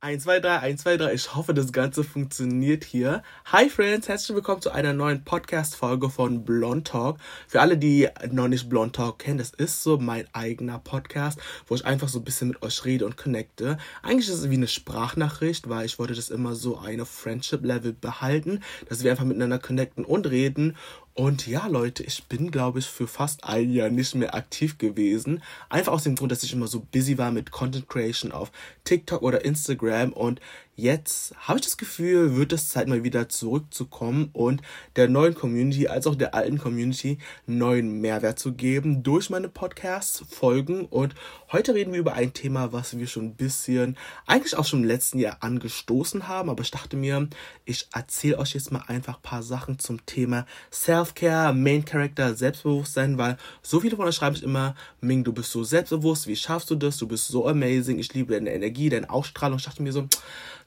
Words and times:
1, 0.00 0.22
2, 0.22 0.38
3, 0.38 0.60
1, 0.60 0.82
2, 0.82 0.96
3. 0.96 1.12
Ich 1.12 1.34
hoffe, 1.34 1.54
das 1.54 1.72
Ganze 1.72 2.04
funktioniert 2.04 2.84
hier. 2.84 3.24
Hi 3.46 3.68
Friends, 3.68 4.06
herzlich 4.06 4.32
willkommen 4.32 4.62
zu 4.62 4.70
einer 4.70 4.92
neuen 4.92 5.24
Podcast-Folge 5.24 6.08
von 6.08 6.44
Blond 6.44 6.86
Talk. 6.86 7.16
Für 7.48 7.60
alle, 7.60 7.76
die 7.76 8.06
noch 8.30 8.46
nicht 8.46 8.68
Blond 8.68 8.94
Talk 8.94 9.18
kennen, 9.18 9.38
das 9.38 9.50
ist 9.50 9.82
so 9.82 9.98
mein 9.98 10.28
eigener 10.32 10.78
Podcast, 10.78 11.40
wo 11.66 11.74
ich 11.74 11.84
einfach 11.84 12.06
so 12.06 12.20
ein 12.20 12.24
bisschen 12.24 12.46
mit 12.46 12.62
euch 12.62 12.84
rede 12.84 13.06
und 13.06 13.16
connecte. 13.16 13.76
Eigentlich 14.04 14.28
ist 14.28 14.38
es 14.38 14.50
wie 14.50 14.54
eine 14.54 14.68
Sprachnachricht, 14.68 15.68
weil 15.68 15.86
ich 15.86 15.98
wollte 15.98 16.14
das 16.14 16.30
immer 16.30 16.54
so 16.54 16.78
eine 16.78 17.04
Friendship-Level 17.04 17.94
behalten, 17.94 18.62
dass 18.88 19.02
wir 19.02 19.10
einfach 19.10 19.24
miteinander 19.24 19.58
connecten 19.58 20.04
und 20.04 20.30
reden. 20.30 20.76
Und 21.18 21.48
ja, 21.48 21.66
Leute, 21.66 22.04
ich 22.04 22.26
bin, 22.28 22.52
glaube 22.52 22.78
ich, 22.78 22.86
für 22.86 23.08
fast 23.08 23.42
ein 23.42 23.72
Jahr 23.72 23.90
nicht 23.90 24.14
mehr 24.14 24.36
aktiv 24.36 24.78
gewesen. 24.78 25.42
Einfach 25.68 25.92
aus 25.92 26.04
dem 26.04 26.14
Grund, 26.14 26.30
dass 26.30 26.44
ich 26.44 26.52
immer 26.52 26.68
so 26.68 26.78
busy 26.78 27.18
war 27.18 27.32
mit 27.32 27.50
Content 27.50 27.88
Creation 27.88 28.30
auf 28.30 28.52
TikTok 28.84 29.20
oder 29.20 29.44
Instagram. 29.44 30.12
Und 30.12 30.40
jetzt 30.78 31.34
habe 31.40 31.58
ich 31.58 31.64
das 31.64 31.76
Gefühl, 31.76 32.36
wird 32.36 32.52
es 32.52 32.68
Zeit 32.68 32.86
mal 32.86 33.02
wieder 33.02 33.28
zurückzukommen 33.28 34.30
und 34.32 34.62
der 34.94 35.08
neuen 35.08 35.34
Community 35.34 35.88
als 35.88 36.06
auch 36.06 36.14
der 36.14 36.36
alten 36.36 36.58
Community 36.58 37.18
neuen 37.46 38.00
Mehrwert 38.00 38.38
zu 38.38 38.52
geben 38.52 39.02
durch 39.02 39.28
meine 39.28 39.48
Podcasts, 39.48 40.24
Folgen. 40.30 40.84
Und 40.84 41.16
heute 41.50 41.74
reden 41.74 41.92
wir 41.92 41.98
über 41.98 42.12
ein 42.12 42.32
Thema, 42.32 42.72
was 42.72 42.96
wir 42.96 43.08
schon 43.08 43.24
ein 43.24 43.34
bisschen, 43.34 43.96
eigentlich 44.26 44.56
auch 44.56 44.64
schon 44.64 44.82
im 44.82 44.88
letzten 44.88 45.18
Jahr 45.18 45.38
angestoßen 45.40 46.28
haben. 46.28 46.48
Aber 46.48 46.62
ich 46.62 46.70
dachte 46.70 46.96
mir, 46.96 47.28
ich 47.64 47.88
erzähle 47.92 48.38
euch 48.38 48.54
jetzt 48.54 48.70
mal 48.70 48.84
einfach 48.86 49.16
ein 49.16 49.22
paar 49.22 49.42
Sachen 49.42 49.80
zum 49.80 50.06
Thema 50.06 50.46
Self-Care, 50.72 51.54
Main 51.54 51.84
Character, 51.84 52.36
Selbstbewusstsein, 52.36 53.18
weil 53.18 53.36
so 53.62 53.80
viele 53.80 53.96
von 53.96 54.06
euch 54.06 54.14
schreiben 54.14 54.36
immer, 54.36 54.76
Ming, 55.00 55.24
du 55.24 55.32
bist 55.32 55.50
so 55.50 55.64
selbstbewusst, 55.64 56.28
wie 56.28 56.36
schaffst 56.36 56.70
du 56.70 56.76
das? 56.76 56.98
Du 56.98 57.08
bist 57.08 57.26
so 57.26 57.48
amazing, 57.48 57.98
ich 57.98 58.14
liebe 58.14 58.34
deine 58.34 58.54
Energie, 58.54 58.88
deine 58.88 59.10
Ausstrahlung. 59.10 59.58
Ich 59.58 59.64
dachte 59.64 59.82
mir 59.82 59.92
so, 59.92 60.06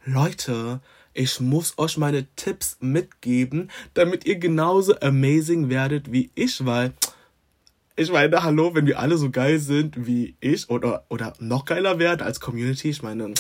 Leute, 0.06 0.82
ich 1.14 1.40
muss 1.40 1.78
euch 1.78 1.98
meine 1.98 2.26
Tipps 2.36 2.78
mitgeben, 2.80 3.70
damit 3.94 4.26
ihr 4.26 4.38
genauso 4.38 5.00
amazing 5.00 5.70
werdet 5.70 6.12
wie 6.12 6.32
ich, 6.34 6.66
weil 6.66 6.94
ich 7.96 8.12
meine, 8.12 8.42
hallo, 8.42 8.74
wenn 8.74 8.88
wir 8.88 8.98
alle 8.98 9.18
so 9.18 9.30
geil 9.30 9.60
sind 9.60 10.08
wie 10.08 10.36
ich 10.40 10.72
oder, 10.72 11.06
oder 11.10 11.34
noch 11.40 11.66
geiler 11.66 12.00
werden 12.00 12.22
als 12.22 12.40
Community, 12.40 12.90
ich 12.90 13.04
meine, 13.04 13.32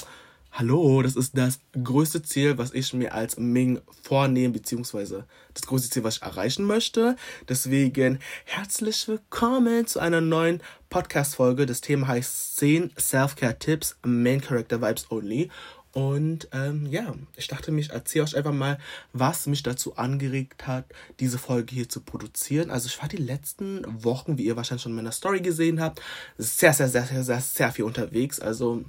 hallo, 0.51 1.01
das 1.01 1.15
ist 1.15 1.35
das 1.35 1.61
größte 1.81 2.21
Ziel, 2.21 2.59
was 2.59 2.73
ich 2.73 2.93
mir 2.93 3.15
als 3.15 3.37
Ming 3.37 3.81
vornehme, 4.03 4.53
beziehungsweise 4.53 5.25
das 5.55 5.65
größte 5.65 5.89
Ziel, 5.89 6.03
was 6.03 6.17
ich 6.17 6.21
erreichen 6.21 6.65
möchte. 6.65 7.15
Deswegen 7.49 8.19
herzlich 8.45 9.07
willkommen 9.07 9.87
zu 9.87 9.99
einer 9.99 10.21
neuen 10.21 10.61
Podcast-Folge. 10.91 11.65
Das 11.65 11.81
Thema 11.81 12.09
heißt 12.09 12.57
10 12.57 12.91
Self-Care-Tipps, 12.99 13.97
Main 14.03 14.41
Character 14.41 14.79
Vibes 14.79 15.09
Only. 15.09 15.49
Und 15.93 16.47
ähm, 16.53 16.85
ja, 16.85 17.13
ich 17.35 17.47
dachte 17.47 17.71
mir, 17.71 17.81
ich 17.81 17.89
erzähle 17.89 18.23
euch 18.23 18.37
einfach 18.37 18.53
mal, 18.53 18.77
was 19.11 19.45
mich 19.47 19.61
dazu 19.61 19.97
angeregt 19.97 20.65
hat, 20.65 20.85
diese 21.19 21.37
Folge 21.37 21.75
hier 21.75 21.89
zu 21.89 21.99
produzieren. 21.99 22.71
Also 22.71 22.87
ich 22.87 23.01
war 23.01 23.09
die 23.09 23.17
letzten 23.17 23.83
Wochen, 24.03 24.37
wie 24.37 24.45
ihr 24.45 24.55
wahrscheinlich 24.55 24.83
schon 24.83 24.93
in 24.93 24.97
meiner 24.97 25.11
Story 25.11 25.41
gesehen 25.41 25.81
habt, 25.81 26.01
sehr, 26.37 26.73
sehr, 26.73 26.87
sehr, 26.87 27.05
sehr, 27.05 27.23
sehr, 27.23 27.41
sehr 27.41 27.71
viel 27.71 27.85
unterwegs. 27.85 28.39
Also 28.39 28.85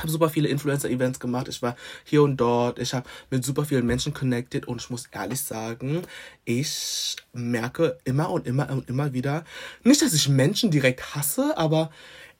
habe 0.00 0.10
super 0.10 0.28
viele 0.28 0.48
Influencer-Events 0.48 1.20
gemacht. 1.20 1.48
Ich 1.48 1.62
war 1.62 1.76
hier 2.04 2.22
und 2.22 2.36
dort. 2.36 2.78
Ich 2.78 2.94
habe 2.94 3.08
mit 3.30 3.44
super 3.44 3.64
vielen 3.64 3.86
Menschen 3.86 4.12
connected 4.12 4.66
und 4.66 4.80
ich 4.80 4.90
muss 4.90 5.06
ehrlich 5.12 5.40
sagen, 5.40 6.02
ich 6.44 7.16
merke 7.32 7.98
immer 8.04 8.30
und 8.30 8.46
immer 8.46 8.70
und 8.70 8.88
immer 8.88 9.12
wieder, 9.12 9.44
nicht, 9.84 10.02
dass 10.02 10.12
ich 10.12 10.28
Menschen 10.28 10.70
direkt 10.70 11.14
hasse, 11.14 11.56
aber 11.56 11.90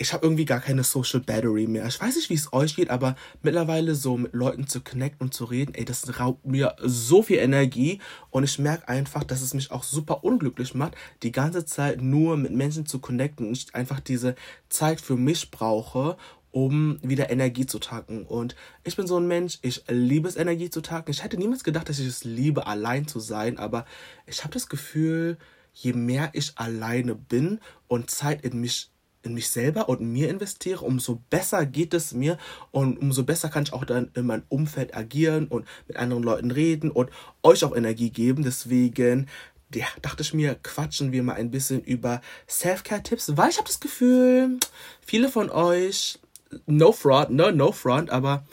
ich 0.01 0.15
habe 0.15 0.25
irgendwie 0.25 0.47
gar 0.47 0.61
keine 0.61 0.83
Social 0.83 1.21
Battery 1.21 1.67
mehr. 1.67 1.87
Ich 1.87 2.01
weiß 2.01 2.17
nicht, 2.17 2.31
wie 2.31 2.35
es 2.35 2.55
euch 2.55 2.75
geht, 2.75 2.89
aber 2.89 3.17
mittlerweile 3.43 3.95
so 3.95 4.17
mit 4.17 4.33
Leuten 4.33 4.67
zu 4.67 4.81
connecten 4.81 5.27
und 5.27 5.35
zu 5.35 5.45
reden, 5.45 5.75
ey, 5.75 5.85
das 5.85 6.19
raubt 6.19 6.47
mir 6.47 6.75
so 6.83 7.23
viel 7.23 7.37
Energie 7.37 8.01
und 8.31 8.45
ich 8.45 8.59
merke 8.59 8.89
einfach, 8.89 9.25
dass 9.25 9.43
es 9.43 9.53
mich 9.53 9.71
auch 9.71 9.83
super 9.83 10.25
unglücklich 10.25 10.75
macht, 10.75 10.95
die 11.23 11.33
ganze 11.33 11.67
Zeit 11.67 12.01
nur 12.01 12.39
mit 12.39 12.53
Menschen 12.53 12.87
zu 12.87 12.99
connecten 12.99 13.49
und 13.49 13.53
ich 13.53 13.75
einfach 13.75 14.01
diese 14.01 14.37
Zeit 14.71 15.03
für 15.03 15.17
mich 15.17 15.51
brauche 15.51 16.17
um 16.53 16.99
wieder 17.03 17.31
Energie 17.31 17.67
zu 17.67 17.79
tanken. 17.79 18.25
Und 18.25 18.57
ich 18.85 18.97
bin 18.97 19.07
so 19.07 19.19
ein 19.19 19.29
Mensch, 19.29 19.59
ich 19.63 19.85
liebe 19.89 20.29
es, 20.29 20.37
Energie 20.37 20.71
zu 20.71 20.81
tanken. 20.81 21.11
Ich 21.11 21.23
hätte 21.23 21.37
niemals 21.37 21.65
gedacht, 21.65 21.89
dass 21.89 21.99
ich 21.99 22.07
es 22.07 22.25
liebe, 22.25 22.67
allein 22.67 23.07
zu 23.07 23.21
sein, 23.21 23.59
aber 23.59 23.85
ich 24.27 24.43
habe 24.43 24.55
das 24.55 24.69
Gefühl, 24.69 25.39
je 25.73 25.93
mehr 25.93 26.31
ich 26.33 26.53
alleine 26.57 27.15
bin 27.15 27.61
und 27.89 28.11
Zeit 28.11 28.43
in 28.43 28.61
mich 28.61 28.91
in 29.23 29.35
mich 29.35 29.51
selber 29.51 29.89
und 29.89 30.01
mir 30.01 30.31
investiere, 30.31 30.85
umso 30.85 31.23
besser 31.29 31.67
geht 31.67 31.93
es 31.93 32.15
mir 32.15 32.39
und 32.71 32.99
umso 32.99 33.23
besser 33.23 33.51
kann 33.51 33.65
ich 33.65 33.73
auch 33.75 33.85
dann 33.85 34.11
in 34.15 34.25
meinem 34.27 34.45
Umfeld 34.49 34.97
agieren 34.97 35.47
und 35.47 35.67
mit 35.87 35.99
anderen 35.99 36.23
Leuten 36.23 36.51
reden 36.51 36.91
und 36.91 37.11
euch 37.43 37.63
auch 37.65 37.77
Energie 37.77 38.09
geben. 38.09 38.43
Deswegen 38.43 39.29
ja, 39.75 39.87
dachte 40.03 40.23
ich 40.23 40.35
mir, 40.35 40.55
quatschen 40.55 41.13
wir 41.13 41.23
mal 41.23 41.35
ein 41.35 41.51
bisschen 41.51 41.83
über 41.83 42.21
Self-Care-Tipps, 42.49 43.37
weil 43.37 43.51
ich 43.51 43.59
habe 43.59 43.69
das 43.69 43.81
Gefühl, 43.81 44.59
viele 45.05 45.29
von 45.29 45.51
euch, 45.51 46.19
no 46.67 46.93
fraud, 46.93 47.31
no, 47.31 47.51
no 47.51 47.73
front, 47.73 48.11
aber 48.11 48.45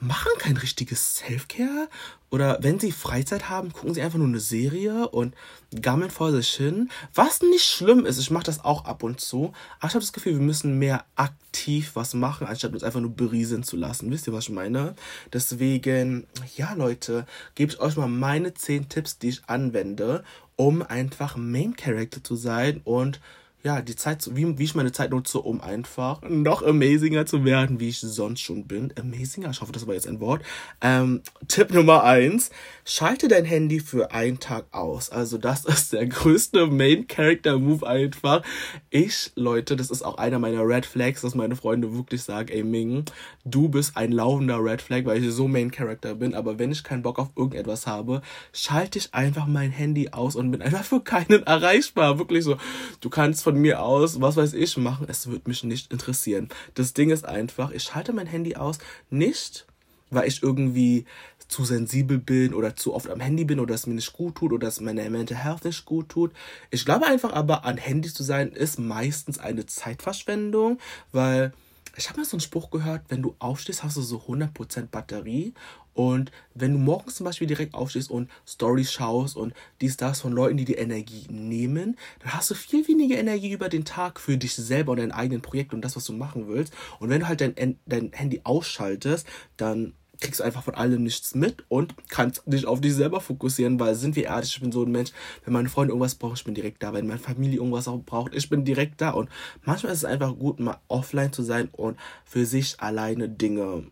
machen 0.00 0.30
kein 0.38 0.56
richtiges 0.56 1.16
Self-Care 1.16 1.88
oder 2.30 2.58
wenn 2.60 2.78
sie 2.78 2.92
Freizeit 2.92 3.48
haben, 3.48 3.72
gucken 3.72 3.94
sie 3.94 4.02
einfach 4.02 4.18
nur 4.18 4.28
eine 4.28 4.40
Serie 4.40 5.08
und 5.08 5.34
gammeln 5.80 6.10
vor 6.10 6.30
sich 6.30 6.50
hin. 6.50 6.90
Was 7.14 7.40
nicht 7.40 7.64
schlimm 7.64 8.04
ist, 8.04 8.18
ich 8.18 8.30
mache 8.30 8.44
das 8.44 8.64
auch 8.64 8.84
ab 8.84 9.02
und 9.02 9.20
zu. 9.20 9.52
Aber 9.78 9.88
ich 9.88 9.94
habe 9.94 10.00
das 10.00 10.12
Gefühl, 10.12 10.34
wir 10.34 10.44
müssen 10.44 10.78
mehr 10.78 11.04
aktiv 11.16 11.92
was 11.94 12.12
machen, 12.12 12.46
anstatt 12.46 12.74
uns 12.74 12.82
einfach 12.82 13.00
nur 13.00 13.16
berieseln 13.16 13.62
zu 13.62 13.76
lassen. 13.76 14.10
Wisst 14.10 14.26
ihr, 14.26 14.34
was 14.34 14.44
ich 14.44 14.50
meine? 14.50 14.94
Deswegen, 15.32 16.26
ja 16.54 16.74
Leute, 16.74 17.26
gebe 17.54 17.72
ich 17.72 17.80
euch 17.80 17.96
mal 17.96 18.08
meine 18.08 18.52
10 18.52 18.90
Tipps, 18.90 19.18
die 19.18 19.30
ich 19.30 19.42
anwende, 19.46 20.22
um 20.56 20.82
einfach 20.82 21.36
Main 21.36 21.76
Character 21.76 22.22
zu 22.22 22.36
sein 22.36 22.82
und 22.84 23.20
ja, 23.64 23.82
die 23.82 23.96
Zeit, 23.96 24.28
wie, 24.34 24.56
wie 24.56 24.64
ich 24.64 24.76
meine 24.76 24.92
Zeit 24.92 25.10
nutze, 25.10 25.40
um 25.40 25.60
einfach 25.60 26.22
noch 26.22 26.62
amazinger 26.62 27.26
zu 27.26 27.44
werden, 27.44 27.80
wie 27.80 27.88
ich 27.88 27.98
sonst 27.98 28.40
schon 28.40 28.68
bin. 28.68 28.92
Amazinger, 28.96 29.50
ich 29.50 29.60
hoffe, 29.60 29.72
das 29.72 29.86
war 29.86 29.94
jetzt 29.94 30.06
ein 30.06 30.20
Wort. 30.20 30.42
Ähm, 30.80 31.22
Tipp 31.48 31.72
Nummer 31.72 32.04
eins: 32.04 32.50
Schalte 32.84 33.26
dein 33.26 33.44
Handy 33.44 33.80
für 33.80 34.12
einen 34.12 34.38
Tag 34.38 34.66
aus. 34.70 35.10
Also, 35.10 35.38
das 35.38 35.64
ist 35.64 35.92
der 35.92 36.06
größte 36.06 36.68
Main 36.68 37.08
Character 37.08 37.58
Move 37.58 37.84
einfach. 37.84 38.42
Ich, 38.90 39.32
Leute, 39.34 39.74
das 39.74 39.90
ist 39.90 40.02
auch 40.02 40.18
einer 40.18 40.38
meiner 40.38 40.62
Red 40.62 40.86
Flags, 40.86 41.22
dass 41.22 41.34
meine 41.34 41.56
Freunde 41.56 41.92
wirklich 41.92 42.22
sagen, 42.22 42.50
ey 42.50 42.62
Ming, 42.62 43.06
du 43.44 43.68
bist 43.68 43.96
ein 43.96 44.12
laufender 44.12 44.62
Red 44.62 44.82
Flag, 44.82 45.04
weil 45.04 45.22
ich 45.22 45.32
so 45.32 45.48
Main 45.48 45.72
Character 45.72 46.14
bin. 46.14 46.34
Aber 46.34 46.60
wenn 46.60 46.70
ich 46.70 46.84
keinen 46.84 47.02
Bock 47.02 47.18
auf 47.18 47.30
irgendetwas 47.34 47.88
habe, 47.88 48.22
schalte 48.52 48.98
ich 48.98 49.12
einfach 49.14 49.48
mein 49.48 49.72
Handy 49.72 50.10
aus 50.10 50.36
und 50.36 50.52
bin 50.52 50.62
einfach 50.62 50.84
für 50.84 51.00
keinen 51.00 51.42
erreichbar. 51.46 52.20
Wirklich 52.20 52.44
so. 52.44 52.56
Du 53.00 53.10
kannst 53.10 53.47
von 53.48 53.62
mir 53.62 53.82
aus, 53.82 54.20
was 54.20 54.36
weiß 54.36 54.52
ich, 54.52 54.76
machen. 54.76 55.06
Es 55.08 55.30
wird 55.30 55.48
mich 55.48 55.64
nicht 55.64 55.90
interessieren. 55.90 56.50
Das 56.74 56.92
Ding 56.92 57.08
ist 57.08 57.24
einfach, 57.24 57.70
ich 57.70 57.82
schalte 57.82 58.12
mein 58.12 58.26
Handy 58.26 58.56
aus, 58.56 58.78
nicht 59.08 59.64
weil 60.10 60.28
ich 60.28 60.42
irgendwie 60.42 61.06
zu 61.48 61.64
sensibel 61.64 62.18
bin 62.18 62.52
oder 62.52 62.76
zu 62.76 62.94
oft 62.94 63.10
am 63.10 63.20
Handy 63.20 63.44
bin 63.44 63.58
oder 63.58 63.74
es 63.74 63.86
mir 63.86 63.94
nicht 63.94 64.12
gut 64.12 64.34
tut 64.36 64.52
oder 64.52 64.68
es 64.68 64.80
meine 64.80 65.08
Mental 65.08 65.36
Health 65.36 65.64
nicht 65.64 65.86
gut 65.86 66.10
tut. 66.10 66.32
Ich 66.70 66.84
glaube 66.84 67.06
einfach 67.06 67.32
aber, 67.32 67.64
an 67.64 67.78
Handy 67.78 68.12
zu 68.12 68.22
sein, 68.22 68.52
ist 68.52 68.78
meistens 68.78 69.38
eine 69.38 69.64
Zeitverschwendung, 69.64 70.78
weil 71.12 71.52
ich 71.96 72.08
habe 72.08 72.20
mal 72.20 72.24
so 72.24 72.36
einen 72.36 72.40
Spruch 72.40 72.70
gehört, 72.70 73.02
wenn 73.08 73.22
du 73.22 73.34
aufstehst, 73.38 73.82
hast 73.82 73.96
du 73.96 74.02
so 74.02 74.18
100% 74.28 74.86
Batterie. 74.86 75.54
Und 75.94 76.30
wenn 76.54 76.72
du 76.72 76.78
morgens 76.78 77.16
zum 77.16 77.24
Beispiel 77.24 77.48
direkt 77.48 77.74
aufstehst 77.74 78.10
und 78.10 78.30
Stories 78.46 78.92
schaust 78.92 79.36
und 79.36 79.52
dies, 79.80 79.96
das 79.96 80.20
von 80.20 80.32
Leuten, 80.32 80.56
die 80.56 80.64
die 80.64 80.74
Energie 80.74 81.26
nehmen, 81.28 81.96
dann 82.20 82.34
hast 82.34 82.50
du 82.50 82.54
viel 82.54 82.86
weniger 82.86 83.18
Energie 83.18 83.50
über 83.50 83.68
den 83.68 83.84
Tag 83.84 84.20
für 84.20 84.36
dich 84.36 84.54
selber 84.54 84.92
und 84.92 84.98
dein 84.98 85.10
eigenen 85.10 85.42
Projekt 85.42 85.74
und 85.74 85.80
das, 85.80 85.96
was 85.96 86.04
du 86.04 86.12
machen 86.12 86.46
willst. 86.46 86.72
Und 87.00 87.08
wenn 87.10 87.20
du 87.20 87.28
halt 87.28 87.40
dein, 87.40 87.78
dein 87.86 88.12
Handy 88.12 88.42
ausschaltest, 88.44 89.26
dann 89.56 89.92
kriegst 90.20 90.42
einfach 90.42 90.62
von 90.62 90.74
allem 90.74 91.02
nichts 91.02 91.34
mit 91.34 91.64
und 91.68 91.94
kannst 92.08 92.42
dich 92.46 92.66
auf 92.66 92.80
dich 92.80 92.94
selber 92.94 93.20
fokussieren, 93.20 93.78
weil 93.78 93.94
sind 93.94 94.16
wir 94.16 94.24
ehrlich, 94.24 94.54
ich 94.54 94.60
bin 94.60 94.72
so 94.72 94.82
ein 94.82 94.90
Mensch, 94.90 95.12
wenn 95.44 95.52
meine 95.52 95.68
Freunde 95.68 95.92
irgendwas 95.92 96.16
brauchen, 96.16 96.34
ich 96.34 96.44
bin 96.44 96.54
direkt 96.54 96.82
da, 96.82 96.92
wenn 96.92 97.06
meine 97.06 97.20
Familie 97.20 97.58
irgendwas 97.58 97.88
auch 97.88 97.98
braucht, 97.98 98.34
ich 98.34 98.48
bin 98.48 98.64
direkt 98.64 99.00
da. 99.00 99.10
Und 99.10 99.28
manchmal 99.64 99.92
ist 99.92 99.98
es 99.98 100.04
einfach 100.04 100.36
gut, 100.36 100.60
mal 100.60 100.78
offline 100.88 101.32
zu 101.32 101.42
sein 101.42 101.68
und 101.72 101.98
für 102.24 102.46
sich 102.46 102.80
alleine 102.80 103.28
Dinge 103.28 103.84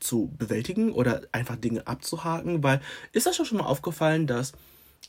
zu 0.00 0.32
bewältigen 0.36 0.92
oder 0.92 1.22
einfach 1.32 1.56
Dinge 1.56 1.86
abzuhaken, 1.86 2.62
weil 2.62 2.80
ist 3.12 3.26
das 3.26 3.36
schon 3.36 3.58
mal 3.58 3.64
aufgefallen, 3.64 4.26
dass 4.26 4.52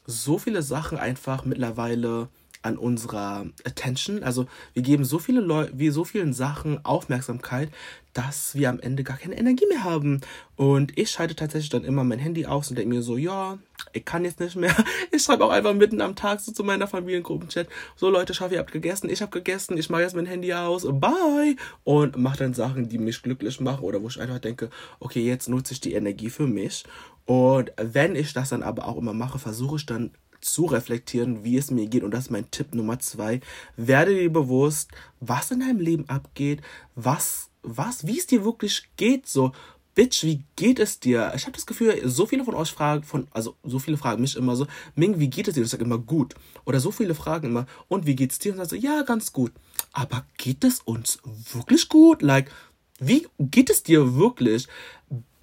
so 0.05 0.37
viele 0.37 0.61
Sachen 0.61 0.97
einfach 0.97 1.45
mittlerweile 1.45 2.29
an 2.61 2.77
unserer 2.77 3.45
Attention. 3.65 4.23
Also 4.23 4.47
wir 4.73 4.83
geben 4.83 5.03
so 5.03 5.19
viele 5.19 5.41
Leute, 5.41 5.71
wie 5.75 5.89
so 5.89 6.03
vielen 6.03 6.33
Sachen 6.33 6.83
Aufmerksamkeit, 6.85 7.69
dass 8.13 8.55
wir 8.55 8.69
am 8.69 8.79
Ende 8.79 9.03
gar 9.03 9.17
keine 9.17 9.37
Energie 9.37 9.65
mehr 9.67 9.83
haben. 9.83 10.21
Und 10.55 10.97
ich 10.97 11.09
schalte 11.09 11.35
tatsächlich 11.35 11.69
dann 11.69 11.83
immer 11.83 12.03
mein 12.03 12.19
Handy 12.19 12.45
aus 12.45 12.69
und 12.69 12.77
denke 12.77 12.93
mir 12.93 13.01
so, 13.01 13.17
ja, 13.17 13.57
ich 13.93 14.05
kann 14.05 14.25
jetzt 14.25 14.39
nicht 14.39 14.55
mehr. 14.55 14.75
Ich 15.13 15.23
schreibe 15.23 15.43
auch 15.43 15.49
einfach 15.49 15.73
mitten 15.73 15.99
am 15.99 16.15
Tag 16.15 16.39
so 16.39 16.53
zu 16.53 16.63
meiner 16.63 16.87
Familiengruppenchat, 16.87 17.67
so 17.97 18.09
Leute, 18.09 18.33
schaffe, 18.33 18.53
ihr 18.53 18.59
habt 18.61 18.71
gegessen, 18.71 19.09
ich 19.09 19.21
habe 19.21 19.31
gegessen, 19.31 19.77
ich 19.77 19.89
mache 19.89 20.03
jetzt 20.03 20.15
mein 20.15 20.25
Handy 20.25 20.53
aus, 20.53 20.83
bye. 20.83 21.55
Und 21.83 22.17
mache 22.17 22.37
dann 22.37 22.53
Sachen, 22.53 22.87
die 22.87 22.97
mich 22.97 23.21
glücklich 23.21 23.59
machen 23.59 23.83
oder 23.83 24.01
wo 24.01 24.07
ich 24.07 24.21
einfach 24.21 24.39
denke, 24.39 24.69
okay, 24.99 25.21
jetzt 25.25 25.49
nutze 25.49 25.73
ich 25.73 25.81
die 25.81 25.93
Energie 25.93 26.29
für 26.29 26.47
mich. 26.47 26.85
Und 27.25 27.71
wenn 27.77 28.15
ich 28.15 28.33
das 28.33 28.49
dann 28.49 28.63
aber 28.63 28.87
auch 28.87 28.97
immer 28.97 29.13
mache, 29.13 29.37
versuche 29.37 29.75
ich 29.75 29.85
dann 29.85 30.11
zu 30.41 30.65
reflektieren, 30.65 31.43
wie 31.43 31.57
es 31.57 31.71
mir 31.71 31.87
geht. 31.87 32.03
Und 32.03 32.11
das 32.11 32.25
ist 32.25 32.31
mein 32.31 32.49
Tipp 32.51 32.73
Nummer 32.73 32.99
zwei. 32.99 33.39
Werde 33.77 34.13
dir 34.15 34.31
bewusst, 34.31 34.89
was 35.19 35.51
in 35.51 35.61
deinem 35.61 35.79
Leben 35.79 36.09
abgeht, 36.09 36.61
was, 36.95 37.49
was, 37.63 38.05
wie 38.07 38.17
es 38.17 38.27
dir 38.27 38.43
wirklich 38.43 38.89
geht. 38.97 39.27
So, 39.27 39.51
Bitch, 39.93 40.23
wie 40.23 40.43
geht 40.55 40.79
es 40.79 40.99
dir? 40.99 41.33
Ich 41.35 41.43
habe 41.43 41.51
das 41.51 41.65
Gefühl, 41.65 42.01
so 42.05 42.25
viele 42.25 42.45
von 42.45 42.55
euch 42.55 42.71
fragen, 42.71 43.03
von, 43.03 43.27
also 43.31 43.55
so 43.63 43.77
viele 43.77 43.97
fragen 43.97 44.21
mich 44.21 44.37
immer 44.37 44.55
so, 44.55 44.65
Ming, 44.95 45.19
wie 45.19 45.29
geht 45.29 45.47
es 45.49 45.53
dir? 45.53 45.59
Und 45.59 45.65
ich 45.65 45.71
sage 45.71 45.83
immer 45.83 45.97
gut. 45.97 46.33
Oder 46.63 46.79
so 46.79 46.91
viele 46.91 47.13
fragen 47.13 47.47
immer, 47.47 47.65
und 47.89 48.05
wie 48.05 48.15
geht's 48.15 48.39
dir? 48.39 48.53
Und 48.53 48.61
ich 48.61 48.69
sage, 48.69 48.81
ja, 48.81 49.01
ganz 49.01 49.33
gut. 49.33 49.51
Aber 49.91 50.25
geht 50.37 50.63
es 50.63 50.79
uns 50.79 51.19
wirklich 51.51 51.89
gut? 51.89 52.21
Like, 52.21 52.49
wie 52.99 53.27
geht 53.39 53.69
es 53.69 53.83
dir 53.83 54.15
wirklich? 54.15 54.67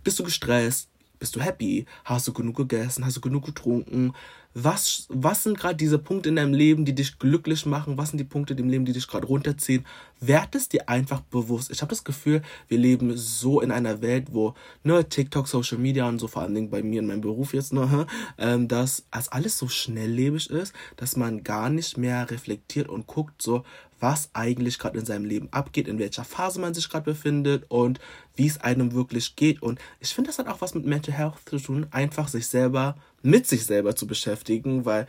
Bist 0.02 0.18
du 0.18 0.24
gestresst? 0.24 0.88
Bist 1.18 1.36
du 1.36 1.40
happy? 1.40 1.84
Hast 2.04 2.26
du 2.28 2.32
genug 2.32 2.56
gegessen? 2.56 3.04
Hast 3.04 3.16
du 3.16 3.20
genug 3.20 3.44
getrunken? 3.44 4.14
Was, 4.60 5.06
was 5.08 5.44
sind 5.44 5.56
gerade 5.56 5.76
diese 5.76 6.00
Punkte 6.00 6.30
in 6.30 6.36
deinem 6.36 6.52
Leben, 6.52 6.84
die 6.84 6.92
dich 6.92 7.20
glücklich 7.20 7.64
machen? 7.64 7.96
Was 7.96 8.08
sind 8.10 8.18
die 8.18 8.24
Punkte 8.24 8.54
im 8.54 8.68
Leben, 8.68 8.84
die 8.84 8.92
dich 8.92 9.06
gerade 9.06 9.26
runterziehen? 9.26 9.86
Werd 10.20 10.54
es 10.54 10.68
dir 10.68 10.88
einfach 10.88 11.20
bewusst. 11.20 11.70
Ich 11.70 11.80
habe 11.80 11.90
das 11.90 12.04
Gefühl, 12.04 12.42
wir 12.66 12.78
leben 12.78 13.16
so 13.16 13.60
in 13.60 13.70
einer 13.70 14.02
Welt, 14.02 14.28
wo 14.32 14.54
ne, 14.82 15.08
TikTok, 15.08 15.46
Social 15.46 15.78
Media 15.78 16.08
und 16.08 16.18
so, 16.18 16.28
vor 16.28 16.42
allen 16.42 16.54
Dingen 16.54 16.70
bei 16.70 16.82
mir 16.82 17.00
in 17.00 17.06
meinem 17.06 17.20
Beruf 17.20 17.54
jetzt, 17.54 17.72
ne, 17.72 18.06
ähm, 18.38 18.68
dass 18.68 19.06
als 19.10 19.28
alles 19.28 19.58
so 19.58 19.68
schnelllebig 19.68 20.50
ist, 20.50 20.72
dass 20.96 21.16
man 21.16 21.44
gar 21.44 21.70
nicht 21.70 21.98
mehr 21.98 22.30
reflektiert 22.30 22.88
und 22.88 23.06
guckt, 23.06 23.40
so, 23.40 23.64
was 24.00 24.30
eigentlich 24.32 24.78
gerade 24.78 24.98
in 24.98 25.06
seinem 25.06 25.24
Leben 25.24 25.48
abgeht, 25.50 25.88
in 25.88 25.98
welcher 25.98 26.24
Phase 26.24 26.60
man 26.60 26.74
sich 26.74 26.88
gerade 26.88 27.04
befindet 27.04 27.64
und 27.68 27.98
wie 28.36 28.46
es 28.46 28.60
einem 28.60 28.92
wirklich 28.92 29.36
geht. 29.36 29.62
Und 29.62 29.80
ich 30.00 30.14
finde, 30.14 30.28
das 30.28 30.38
hat 30.38 30.48
auch 30.48 30.60
was 30.60 30.74
mit 30.74 30.86
Mental 30.86 31.14
Health 31.14 31.34
zu 31.46 31.58
tun, 31.58 31.86
einfach 31.90 32.28
sich 32.28 32.46
selber 32.46 32.96
mit 33.22 33.46
sich 33.46 33.64
selber 33.64 33.96
zu 33.96 34.06
beschäftigen, 34.06 34.84
weil 34.84 35.06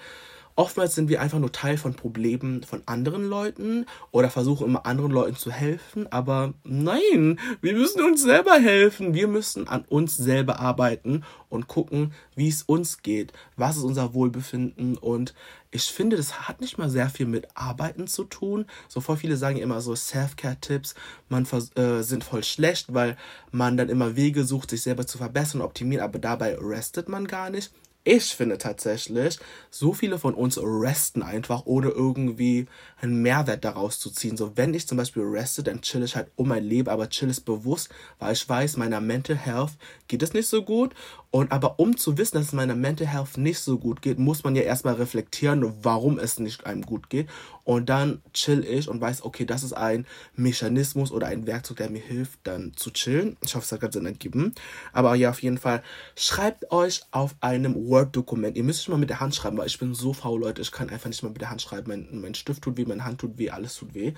oftmals 0.59 0.93
sind 0.93 1.07
wir 1.07 1.21
einfach 1.21 1.39
nur 1.39 1.53
Teil 1.53 1.77
von 1.77 1.93
Problemen 1.93 2.63
von 2.63 2.83
anderen 2.85 3.25
Leuten 3.25 3.85
oder 4.11 4.29
versuchen 4.29 4.67
immer 4.67 4.85
anderen 4.85 5.09
Leuten 5.09 5.37
zu 5.37 5.53
helfen, 5.53 6.11
aber 6.11 6.53
nein, 6.65 7.39
wir 7.61 7.73
müssen 7.73 8.03
uns 8.03 8.23
selber 8.23 8.55
helfen. 8.55 9.13
Wir 9.13 9.29
müssen 9.29 9.69
an 9.69 9.85
uns 9.87 10.17
selber 10.17 10.59
arbeiten 10.59 11.23
und 11.47 11.69
gucken, 11.69 12.11
wie 12.35 12.49
es 12.49 12.63
uns 12.63 13.01
geht, 13.01 13.31
was 13.55 13.77
ist 13.77 13.83
unser 13.83 14.13
Wohlbefinden 14.13 14.97
und 14.97 15.33
ich 15.71 15.85
finde, 15.85 16.17
das 16.17 16.47
hat 16.49 16.59
nicht 16.59 16.77
mal 16.77 16.89
sehr 16.89 17.09
viel 17.09 17.27
mit 17.27 17.47
Arbeiten 17.53 18.07
zu 18.07 18.25
tun. 18.25 18.65
So 18.87 19.01
voll 19.01 19.17
viele 19.17 19.37
sagen 19.37 19.57
immer 19.57 19.79
so 19.79 19.95
Self-Care-Tipps, 19.95 20.93
man 21.29 21.47
äh, 21.75 22.01
sind 22.01 22.23
voll 22.25 22.43
schlecht, 22.43 22.93
weil 22.93 23.15
man 23.51 23.77
dann 23.77 23.87
immer 23.87 24.17
Wege 24.17 24.43
sucht, 24.43 24.71
sich 24.71 24.81
selber 24.81 25.07
zu 25.07 25.19
verbessern, 25.19 25.61
optimieren, 25.61 26.03
aber 26.03 26.19
dabei 26.19 26.57
restet 26.57 27.07
man 27.07 27.27
gar 27.27 27.49
nicht. 27.49 27.71
Ich 28.05 28.33
finde 28.33 28.57
tatsächlich, 28.57 29.37
so 29.69 29.93
viele 29.93 30.17
von 30.19 30.33
uns 30.33 30.57
resten 30.57 31.21
einfach, 31.21 31.65
ohne 31.65 31.89
irgendwie 31.89 32.65
einen 33.01 33.21
Mehrwert 33.21 33.65
daraus 33.65 33.99
zu 33.99 34.09
ziehen. 34.09 34.37
So, 34.37 34.55
wenn 34.55 34.73
ich 34.73 34.87
zum 34.87 34.97
Beispiel 34.97 35.23
reste, 35.23 35.63
dann 35.63 35.81
chill 35.81 36.03
ich 36.03 36.15
halt 36.15 36.31
um 36.35 36.47
mein 36.47 36.63
Leben, 36.63 36.89
aber 36.89 37.09
chill 37.09 37.29
es 37.29 37.41
bewusst, 37.41 37.89
weil 38.17 38.33
ich 38.33 38.47
weiß, 38.47 38.77
meiner 38.77 39.01
Mental 39.01 39.35
Health 39.35 39.73
geht 40.07 40.23
es 40.23 40.33
nicht 40.33 40.47
so 40.47 40.63
gut. 40.63 40.95
Und 41.31 41.51
aber 41.51 41.79
um 41.79 41.95
zu 41.95 42.17
wissen, 42.17 42.37
dass 42.37 42.47
es 42.47 42.53
meiner 42.53 42.75
Mental 42.75 43.05
Health 43.05 43.37
nicht 43.37 43.59
so 43.59 43.77
gut 43.77 44.01
geht, 44.01 44.17
muss 44.17 44.43
man 44.43 44.55
ja 44.55 44.63
erstmal 44.63 44.95
reflektieren, 44.95 45.73
warum 45.83 46.17
es 46.17 46.39
nicht 46.39 46.65
einem 46.65 46.81
gut 46.81 47.09
geht. 47.09 47.29
Und 47.63 47.87
dann 47.87 48.23
chill 48.33 48.65
ich 48.65 48.89
und 48.89 48.99
weiß, 48.99 49.23
okay, 49.23 49.45
das 49.45 49.61
ist 49.61 49.73
ein 49.73 50.07
Mechanismus 50.35 51.11
oder 51.11 51.27
ein 51.27 51.45
Werkzeug, 51.45 51.77
der 51.77 51.91
mir 51.91 52.01
hilft, 52.01 52.39
dann 52.45 52.73
zu 52.75 52.89
chillen. 52.89 53.37
Ich 53.41 53.53
hoffe, 53.53 53.63
es 53.63 53.71
hat 53.71 53.81
gerade 53.81 53.93
Sinn 53.93 54.07
ergeben. 54.07 54.55
Aber 54.91 55.13
ja, 55.13 55.29
auf 55.29 55.43
jeden 55.43 55.59
Fall, 55.59 55.83
schreibt 56.15 56.71
euch 56.71 57.03
auf 57.11 57.35
einem 57.41 57.75
Word-Dokument. 57.75 58.57
Ihr 58.57 58.63
müsst 58.63 58.81
es 58.81 58.87
mal 58.87 58.97
mit 58.97 59.11
der 59.11 59.19
Hand 59.19 59.35
schreiben, 59.35 59.57
weil 59.57 59.67
ich 59.67 59.77
bin 59.77 59.93
so 59.93 60.13
faul, 60.13 60.39
Leute. 60.39 60.63
Ich 60.63 60.71
kann 60.71 60.89
einfach 60.89 61.09
nicht 61.09 61.21
mal 61.21 61.29
mit 61.29 61.41
der 61.41 61.51
Hand 61.51 61.61
schreiben. 61.61 61.89
Mein, 61.89 62.21
mein 62.21 62.33
Stift 62.33 62.63
tut 62.63 62.75
weh, 62.77 62.85
meine 62.85 63.05
Hand 63.05 63.21
tut 63.21 63.37
weh, 63.37 63.51
alles 63.51 63.75
tut 63.75 63.93
weh. 63.93 64.13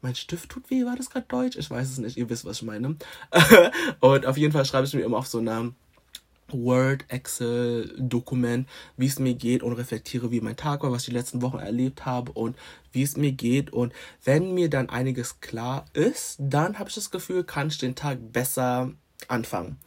Mein 0.00 0.14
Stift 0.14 0.50
tut 0.50 0.70
weh, 0.70 0.84
war 0.84 0.96
das 0.96 1.10
gerade 1.10 1.26
Deutsch? 1.28 1.56
Ich 1.56 1.70
weiß 1.70 1.88
es 1.88 1.98
nicht, 1.98 2.16
ihr 2.16 2.28
wisst, 2.28 2.44
was 2.44 2.58
ich 2.58 2.62
meine. 2.62 2.96
und 4.00 4.26
auf 4.26 4.36
jeden 4.36 4.52
Fall 4.52 4.64
schreibe 4.64 4.86
ich 4.86 4.94
mir 4.94 5.02
immer 5.02 5.18
auf 5.18 5.26
so 5.26 5.38
einer 5.38 5.72
Word, 6.52 7.04
Excel, 7.08 7.94
Dokument, 7.98 8.68
wie 8.96 9.06
es 9.06 9.18
mir 9.18 9.34
geht 9.34 9.62
und 9.62 9.72
reflektiere, 9.72 10.30
wie 10.30 10.40
mein 10.40 10.56
Tag 10.56 10.82
war, 10.82 10.92
was 10.92 11.02
ich 11.02 11.10
die 11.10 11.16
letzten 11.16 11.42
Wochen 11.42 11.58
erlebt 11.58 12.06
habe 12.06 12.32
und 12.32 12.56
wie 12.92 13.02
es 13.02 13.16
mir 13.16 13.32
geht. 13.32 13.72
Und 13.72 13.92
wenn 14.24 14.54
mir 14.54 14.70
dann 14.70 14.88
einiges 14.88 15.40
klar 15.40 15.86
ist, 15.92 16.36
dann 16.38 16.78
habe 16.78 16.88
ich 16.88 16.94
das 16.94 17.10
Gefühl, 17.10 17.44
kann 17.44 17.68
ich 17.68 17.78
den 17.78 17.94
Tag 17.94 18.18
besser 18.32 18.92
anfangen. 19.28 19.78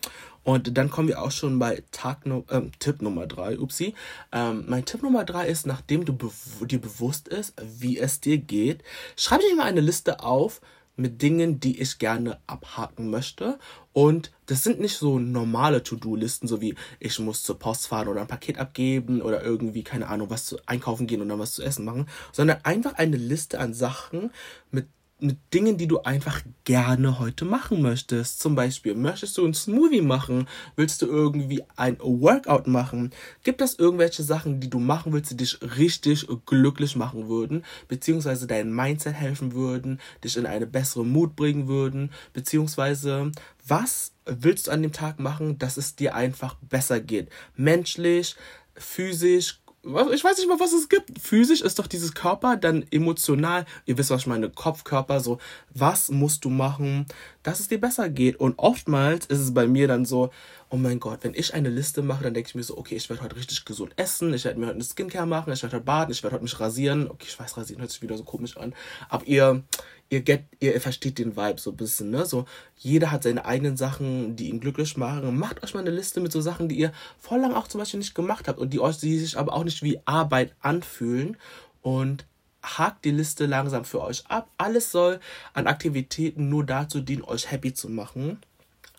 Und 0.45 0.77
dann 0.77 0.91
kommen 0.91 1.07
wir 1.07 1.23
auch 1.23 1.31
schon 1.31 1.57
bei 1.57 1.83
Tag 1.91 2.19
äh, 2.25 2.61
Tipp 2.77 3.01
Nummer 3.01 3.25
drei. 3.25 3.57
Upsi. 3.57 3.95
Ähm, 4.31 4.65
mein 4.67 4.85
Tipp 4.85 5.01
Nummer 5.01 5.25
drei 5.25 5.47
ist, 5.47 5.65
nachdem 5.65 6.05
du 6.05 6.13
be 6.13 6.29
dir 6.61 6.79
bewusst 6.79 7.27
ist, 7.27 7.55
wie 7.59 7.97
es 7.97 8.21
dir 8.21 8.37
geht, 8.37 8.83
schreib 9.17 9.41
dir 9.41 9.55
mal 9.55 9.63
eine 9.63 9.81
Liste 9.81 10.19
auf 10.19 10.61
mit 10.95 11.21
Dingen, 11.21 11.59
die 11.59 11.81
ich 11.81 11.99
gerne 11.99 12.39
abhaken 12.47 13.09
möchte. 13.09 13.59
Und 13.93 14.31
das 14.45 14.63
sind 14.63 14.79
nicht 14.79 14.97
so 14.97 15.19
normale 15.19 15.83
To-Do-Listen, 15.83 16.47
so 16.47 16.61
wie 16.61 16.75
ich 16.99 17.17
muss 17.19 17.43
zur 17.43 17.57
Post 17.59 17.87
fahren 17.87 18.07
oder 18.07 18.21
ein 18.21 18.27
Paket 18.27 18.57
abgeben 18.57 19.21
oder 19.21 19.43
irgendwie, 19.43 19.83
keine 19.83 20.07
Ahnung, 20.07 20.29
was 20.29 20.45
zu 20.45 20.57
einkaufen 20.65 21.07
gehen 21.07 21.21
und 21.21 21.29
dann 21.29 21.39
was 21.39 21.53
zu 21.53 21.63
essen 21.63 21.85
machen, 21.85 22.07
sondern 22.31 22.57
einfach 22.63 22.95
eine 22.95 23.17
Liste 23.17 23.59
an 23.59 23.73
Sachen, 23.73 24.31
mit 24.71 24.87
mit 25.19 25.37
Dingen, 25.53 25.77
die 25.77 25.87
du 25.87 25.99
einfach 26.01 26.41
gerne 26.65 27.19
heute 27.19 27.45
machen 27.45 27.81
möchtest. 27.81 28.41
Zum 28.41 28.55
Beispiel, 28.55 28.95
möchtest 28.95 29.37
du 29.37 29.45
einen 29.45 29.53
Smoothie 29.53 30.01
machen? 30.01 30.47
Willst 30.75 31.01
du 31.01 31.05
irgendwie 31.05 31.63
ein 31.77 31.97
Workout 31.99 32.67
machen? 32.67 33.11
Gibt 33.43 33.61
es 33.61 33.79
irgendwelche 33.79 34.23
Sachen, 34.23 34.59
die 34.59 34.69
du 34.69 34.77
machen 34.77 35.13
willst, 35.13 35.31
die 35.31 35.37
dich 35.37 35.57
richtig 35.77 36.27
glücklich 36.45 36.97
machen 36.97 37.29
würden? 37.29 37.63
Beziehungsweise 37.87 38.45
dein 38.45 38.73
Mindset 38.73 39.13
helfen 39.13 39.53
würden, 39.53 40.01
dich 40.23 40.35
in 40.35 40.45
eine 40.45 40.67
bessere 40.67 41.05
Mut 41.05 41.35
bringen 41.37 41.67
würden? 41.67 42.11
Beziehungsweise, 42.33 43.31
was 43.65 44.13
willst 44.25 44.67
du 44.67 44.71
an 44.71 44.81
dem 44.81 44.91
Tag 44.91 45.19
machen, 45.19 45.57
dass 45.57 45.77
es 45.77 45.95
dir 45.95 46.13
einfach 46.13 46.55
besser 46.55 46.99
geht? 46.99 47.29
Menschlich, 47.55 48.35
physisch, 48.75 49.61
ich 49.85 50.23
weiß 50.23 50.37
nicht 50.37 50.47
mal, 50.47 50.59
was 50.59 50.73
es 50.73 50.89
gibt. 50.89 51.19
Physisch 51.19 51.61
ist 51.61 51.77
doch 51.77 51.87
dieses 51.87 52.13
Körper, 52.13 52.57
dann 52.57 52.85
emotional, 52.91 53.65
ihr 53.85 53.97
wisst, 53.97 54.09
was 54.09 54.21
ich 54.21 54.27
meine, 54.27 54.49
Kopfkörper, 54.49 55.19
so, 55.19 55.37
was 55.73 56.09
musst 56.09 56.43
du 56.43 56.49
machen, 56.49 57.05
dass 57.43 57.59
es 57.59 57.67
dir 57.67 57.79
besser 57.79 58.09
geht? 58.09 58.37
Und 58.37 58.57
oftmals 58.57 59.27
ist 59.27 59.39
es 59.39 59.53
bei 59.53 59.67
mir 59.67 59.87
dann 59.87 60.05
so, 60.05 60.31
oh 60.69 60.77
mein 60.77 60.99
Gott, 60.99 61.19
wenn 61.21 61.35
ich 61.35 61.53
eine 61.53 61.69
Liste 61.69 62.01
mache, 62.01 62.23
dann 62.23 62.33
denke 62.33 62.49
ich 62.49 62.55
mir 62.55 62.63
so, 62.63 62.77
okay, 62.77 62.95
ich 62.95 63.09
werde 63.09 63.21
heute 63.21 63.35
richtig 63.35 63.63
gesund 63.65 63.93
essen, 63.95 64.33
ich 64.33 64.45
werde 64.45 64.59
mir 64.59 64.65
heute 64.65 64.75
eine 64.75 64.83
Skincare 64.83 65.27
machen, 65.27 65.53
ich 65.53 65.61
werde 65.61 65.75
heute 65.75 65.85
baden, 65.85 66.11
ich 66.11 66.23
werde 66.23 66.35
heute 66.35 66.43
mich 66.43 66.59
rasieren. 66.59 67.09
Okay, 67.09 67.27
ich 67.29 67.39
weiß, 67.39 67.55
rasieren 67.55 67.81
hört 67.81 67.91
sich 67.91 68.01
wieder 68.01 68.17
so 68.17 68.23
komisch 68.23 68.57
an. 68.57 68.73
Aber 69.09 69.25
ihr, 69.27 69.63
ihr, 70.09 70.21
get, 70.21 70.43
ihr 70.59 70.79
versteht 70.81 71.17
den 71.17 71.35
Vibe 71.35 71.59
so 71.59 71.71
ein 71.71 71.77
bisschen, 71.77 72.11
ne? 72.11 72.25
So, 72.25 72.45
jeder 72.77 73.11
hat 73.11 73.23
seine 73.23 73.45
eigenen 73.45 73.77
Sachen, 73.77 74.35
die 74.35 74.49
ihn 74.49 74.59
glücklich 74.59 74.97
machen. 74.97 75.37
Macht 75.37 75.63
euch 75.63 75.73
mal 75.73 75.81
eine 75.81 75.91
Liste 75.91 76.21
mit 76.21 76.31
so 76.31 76.41
Sachen, 76.41 76.69
die 76.69 76.77
ihr 76.77 76.91
vor 77.19 77.37
lang 77.37 77.53
auch 77.53 77.67
zum 77.67 77.79
Beispiel 77.79 77.99
nicht 77.99 78.15
gemacht 78.15 78.47
habt 78.47 78.59
und 78.59 78.71
die 78.73 78.79
euch, 78.79 78.97
die 78.97 79.17
sich 79.19 79.37
aber 79.37 79.53
auch 79.53 79.63
nicht 79.63 79.83
wie 79.83 79.99
Arbeit 80.05 80.55
anfühlen. 80.61 81.37
Und 81.81 82.25
hakt 82.65 83.05
die 83.05 83.11
Liste 83.11 83.45
langsam 83.45 83.85
für 83.85 84.01
euch 84.01 84.25
ab. 84.27 84.49
Alles 84.57 84.91
soll 84.91 85.19
an 85.53 85.67
Aktivitäten 85.67 86.49
nur 86.49 86.65
dazu 86.65 87.01
dienen, 87.01 87.23
euch 87.23 87.51
happy 87.51 87.73
zu 87.73 87.89
machen. 87.89 88.39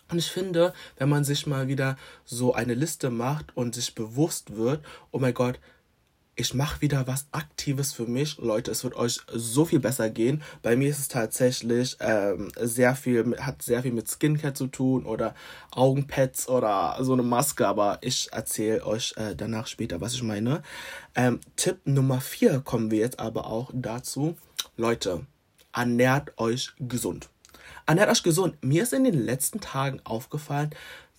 Und 0.09 0.19
ich 0.19 0.31
finde, 0.31 0.73
wenn 0.97 1.09
man 1.09 1.25
sich 1.25 1.47
mal 1.47 1.67
wieder 1.67 1.97
so 2.23 2.53
eine 2.53 2.75
Liste 2.75 3.09
macht 3.09 3.55
und 3.57 3.75
sich 3.75 3.93
bewusst 3.93 4.55
wird, 4.55 4.83
oh 5.11 5.19
mein 5.19 5.33
Gott, 5.33 5.59
ich 6.37 6.53
mache 6.53 6.81
wieder 6.81 7.07
was 7.07 7.25
Aktives 7.31 7.93
für 7.93 8.05
mich. 8.05 8.37
Leute, 8.37 8.69
es 8.69 8.83
wird 8.83 8.95
euch 8.95 9.19
so 9.33 9.65
viel 9.65 9.79
besser 9.79 10.09
gehen. 10.11 10.43
Bei 10.61 10.75
mir 10.75 10.89
ist 10.89 10.99
es 10.99 11.07
tatsächlich 11.07 11.97
ähm, 11.99 12.51
sehr 12.61 12.95
viel, 12.95 13.37
hat 13.39 13.63
sehr 13.63 13.81
viel 13.81 13.91
mit 13.91 14.07
Skincare 14.07 14.53
zu 14.53 14.67
tun 14.67 15.05
oder 15.05 15.33
Augenpads 15.71 16.47
oder 16.47 16.95
so 17.01 17.13
eine 17.13 17.23
Maske, 17.23 17.67
aber 17.67 17.97
ich 18.01 18.31
erzähle 18.31 18.85
euch 18.85 19.15
äh, 19.17 19.35
danach 19.35 19.65
später, 19.65 19.99
was 19.99 20.13
ich 20.13 20.21
meine. 20.21 20.61
Ähm, 21.15 21.39
Tipp 21.55 21.79
Nummer 21.85 22.21
4 22.21 22.59
kommen 22.59 22.91
wir 22.91 22.99
jetzt 22.99 23.19
aber 23.19 23.47
auch 23.47 23.71
dazu. 23.73 24.37
Leute, 24.77 25.25
ernährt 25.73 26.37
euch 26.37 26.71
gesund. 26.79 27.29
Ernährt 27.87 28.11
euch 28.11 28.21
gesund. 28.21 28.57
Mir 28.61 28.83
ist 28.83 28.93
in 28.93 29.05
den 29.05 29.25
letzten 29.25 29.59
Tagen 29.59 30.01
aufgefallen, 30.03 30.69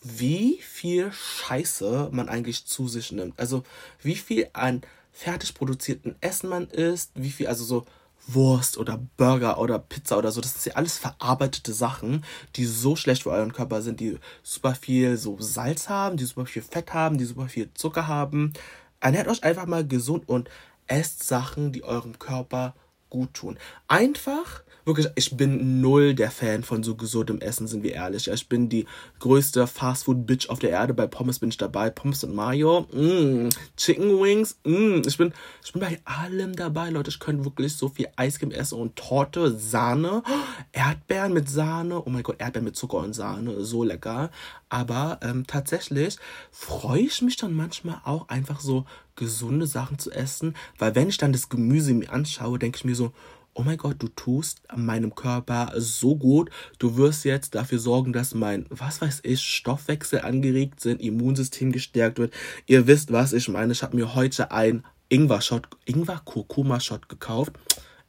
wie 0.00 0.60
viel 0.62 1.10
Scheiße 1.10 2.10
man 2.12 2.28
eigentlich 2.28 2.66
zu 2.66 2.86
sich 2.86 3.10
nimmt. 3.10 3.38
Also 3.38 3.64
wie 4.00 4.14
viel 4.14 4.48
an 4.52 4.82
fertig 5.18 5.52
produzierten 5.52 6.14
Essen 6.20 6.48
man 6.48 6.68
isst, 6.68 7.10
wie 7.16 7.30
viel, 7.30 7.48
also 7.48 7.64
so 7.64 7.86
Wurst 8.28 8.78
oder 8.78 9.00
Burger 9.16 9.58
oder 9.58 9.80
Pizza 9.80 10.16
oder 10.16 10.30
so, 10.30 10.40
das 10.40 10.54
ist 10.54 10.66
ja 10.66 10.74
alles 10.74 10.96
verarbeitete 10.96 11.72
Sachen, 11.72 12.24
die 12.54 12.66
so 12.66 12.94
schlecht 12.94 13.24
für 13.24 13.30
euren 13.30 13.52
Körper 13.52 13.82
sind, 13.82 13.98
die 13.98 14.18
super 14.44 14.76
viel 14.76 15.16
so 15.16 15.36
Salz 15.40 15.88
haben, 15.88 16.16
die 16.18 16.24
super 16.24 16.46
viel 16.46 16.62
Fett 16.62 16.94
haben, 16.94 17.18
die 17.18 17.24
super 17.24 17.48
viel 17.48 17.68
Zucker 17.74 18.06
haben. 18.06 18.52
Ernährt 19.00 19.26
euch 19.26 19.42
einfach 19.42 19.66
mal 19.66 19.84
gesund 19.84 20.28
und 20.28 20.48
esst 20.86 21.24
Sachen, 21.26 21.72
die 21.72 21.82
eurem 21.82 22.20
Körper 22.20 22.76
gut 23.10 23.34
tun. 23.34 23.58
Einfach 23.88 24.62
wirklich, 24.88 25.06
ich 25.14 25.36
bin 25.36 25.80
null 25.80 26.14
der 26.14 26.32
Fan 26.32 26.64
von 26.64 26.82
so 26.82 26.96
gesundem 26.96 27.40
Essen, 27.40 27.68
sind 27.68 27.84
wir 27.84 27.92
ehrlich. 27.92 28.26
Ich 28.26 28.48
bin 28.48 28.68
die 28.68 28.86
größte 29.20 29.68
Fastfood-Bitch 29.68 30.48
auf 30.48 30.58
der 30.58 30.70
Erde. 30.70 30.94
Bei 30.94 31.06
Pommes 31.06 31.38
bin 31.38 31.50
ich 31.50 31.56
dabei. 31.56 31.90
Pommes 31.90 32.24
und 32.24 32.34
Mayo, 32.34 32.86
mm, 32.92 33.50
Chicken 33.76 34.20
Wings, 34.20 34.58
mm, 34.64 35.02
ich 35.06 35.16
bin, 35.16 35.32
ich 35.64 35.72
bin 35.72 35.80
bei 35.80 36.00
allem 36.04 36.56
dabei, 36.56 36.90
Leute. 36.90 37.10
Ich 37.10 37.20
könnte 37.20 37.44
wirklich 37.44 37.76
so 37.76 37.88
viel 37.88 38.08
Eiscreme 38.16 38.50
essen 38.50 38.78
und 38.78 38.96
Torte, 38.96 39.56
Sahne, 39.56 40.24
Erdbeeren 40.72 41.32
mit 41.32 41.48
Sahne. 41.48 42.02
Oh 42.04 42.10
mein 42.10 42.24
Gott, 42.24 42.40
Erdbeeren 42.40 42.64
mit 42.64 42.76
Zucker 42.76 42.98
und 42.98 43.12
Sahne, 43.12 43.64
so 43.64 43.84
lecker. 43.84 44.30
Aber 44.70 45.20
ähm, 45.22 45.46
tatsächlich 45.46 46.16
freue 46.50 47.02
ich 47.02 47.22
mich 47.22 47.36
dann 47.36 47.54
manchmal 47.54 48.00
auch 48.04 48.28
einfach 48.28 48.60
so 48.60 48.84
gesunde 49.16 49.66
Sachen 49.66 49.98
zu 49.98 50.10
essen, 50.12 50.54
weil 50.78 50.94
wenn 50.94 51.08
ich 51.08 51.18
dann 51.18 51.32
das 51.32 51.48
Gemüse 51.48 51.92
mir 51.92 52.12
anschaue, 52.12 52.58
denke 52.58 52.76
ich 52.76 52.84
mir 52.84 52.94
so, 52.94 53.12
oh 53.58 53.62
mein 53.64 53.76
Gott, 53.76 53.96
du 53.98 54.06
tust 54.08 54.60
meinem 54.76 55.16
Körper 55.16 55.72
so 55.76 56.14
gut, 56.14 56.48
du 56.78 56.96
wirst 56.96 57.24
jetzt 57.24 57.56
dafür 57.56 57.80
sorgen, 57.80 58.12
dass 58.12 58.32
mein, 58.32 58.66
was 58.70 59.00
weiß 59.00 59.20
ich, 59.24 59.40
Stoffwechsel 59.40 60.20
angeregt 60.20 60.78
sind, 60.78 61.02
Immunsystem 61.02 61.72
gestärkt 61.72 62.20
wird. 62.20 62.32
Ihr 62.66 62.86
wisst, 62.86 63.12
was 63.12 63.32
ich 63.32 63.48
meine. 63.48 63.72
Ich 63.72 63.82
habe 63.82 63.96
mir 63.96 64.14
heute 64.14 64.52
ein 64.52 64.84
Ingwer-Shot, 65.08 65.68
Ingwer-Kurkuma-Shot 65.86 67.08
gekauft. 67.08 67.54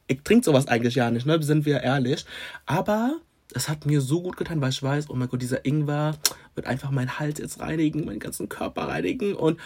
Ich 0.06 0.22
trinke 0.22 0.44
sowas 0.44 0.68
eigentlich 0.68 0.94
ja 0.94 1.10
nicht, 1.10 1.26
ne? 1.26 1.42
Sind 1.42 1.66
wir 1.66 1.80
ehrlich. 1.80 2.24
Aber 2.66 3.16
es 3.52 3.68
hat 3.68 3.86
mir 3.86 4.00
so 4.00 4.22
gut 4.22 4.36
getan, 4.36 4.60
weil 4.60 4.70
ich 4.70 4.82
weiß, 4.82 5.10
oh 5.10 5.14
mein 5.14 5.28
Gott, 5.28 5.42
dieser 5.42 5.64
Ingwer 5.64 6.16
wird 6.54 6.68
einfach 6.68 6.92
meinen 6.92 7.18
Hals 7.18 7.40
jetzt 7.40 7.58
reinigen, 7.58 8.04
meinen 8.04 8.20
ganzen 8.20 8.48
Körper 8.48 8.82
reinigen 8.82 9.34
und 9.34 9.58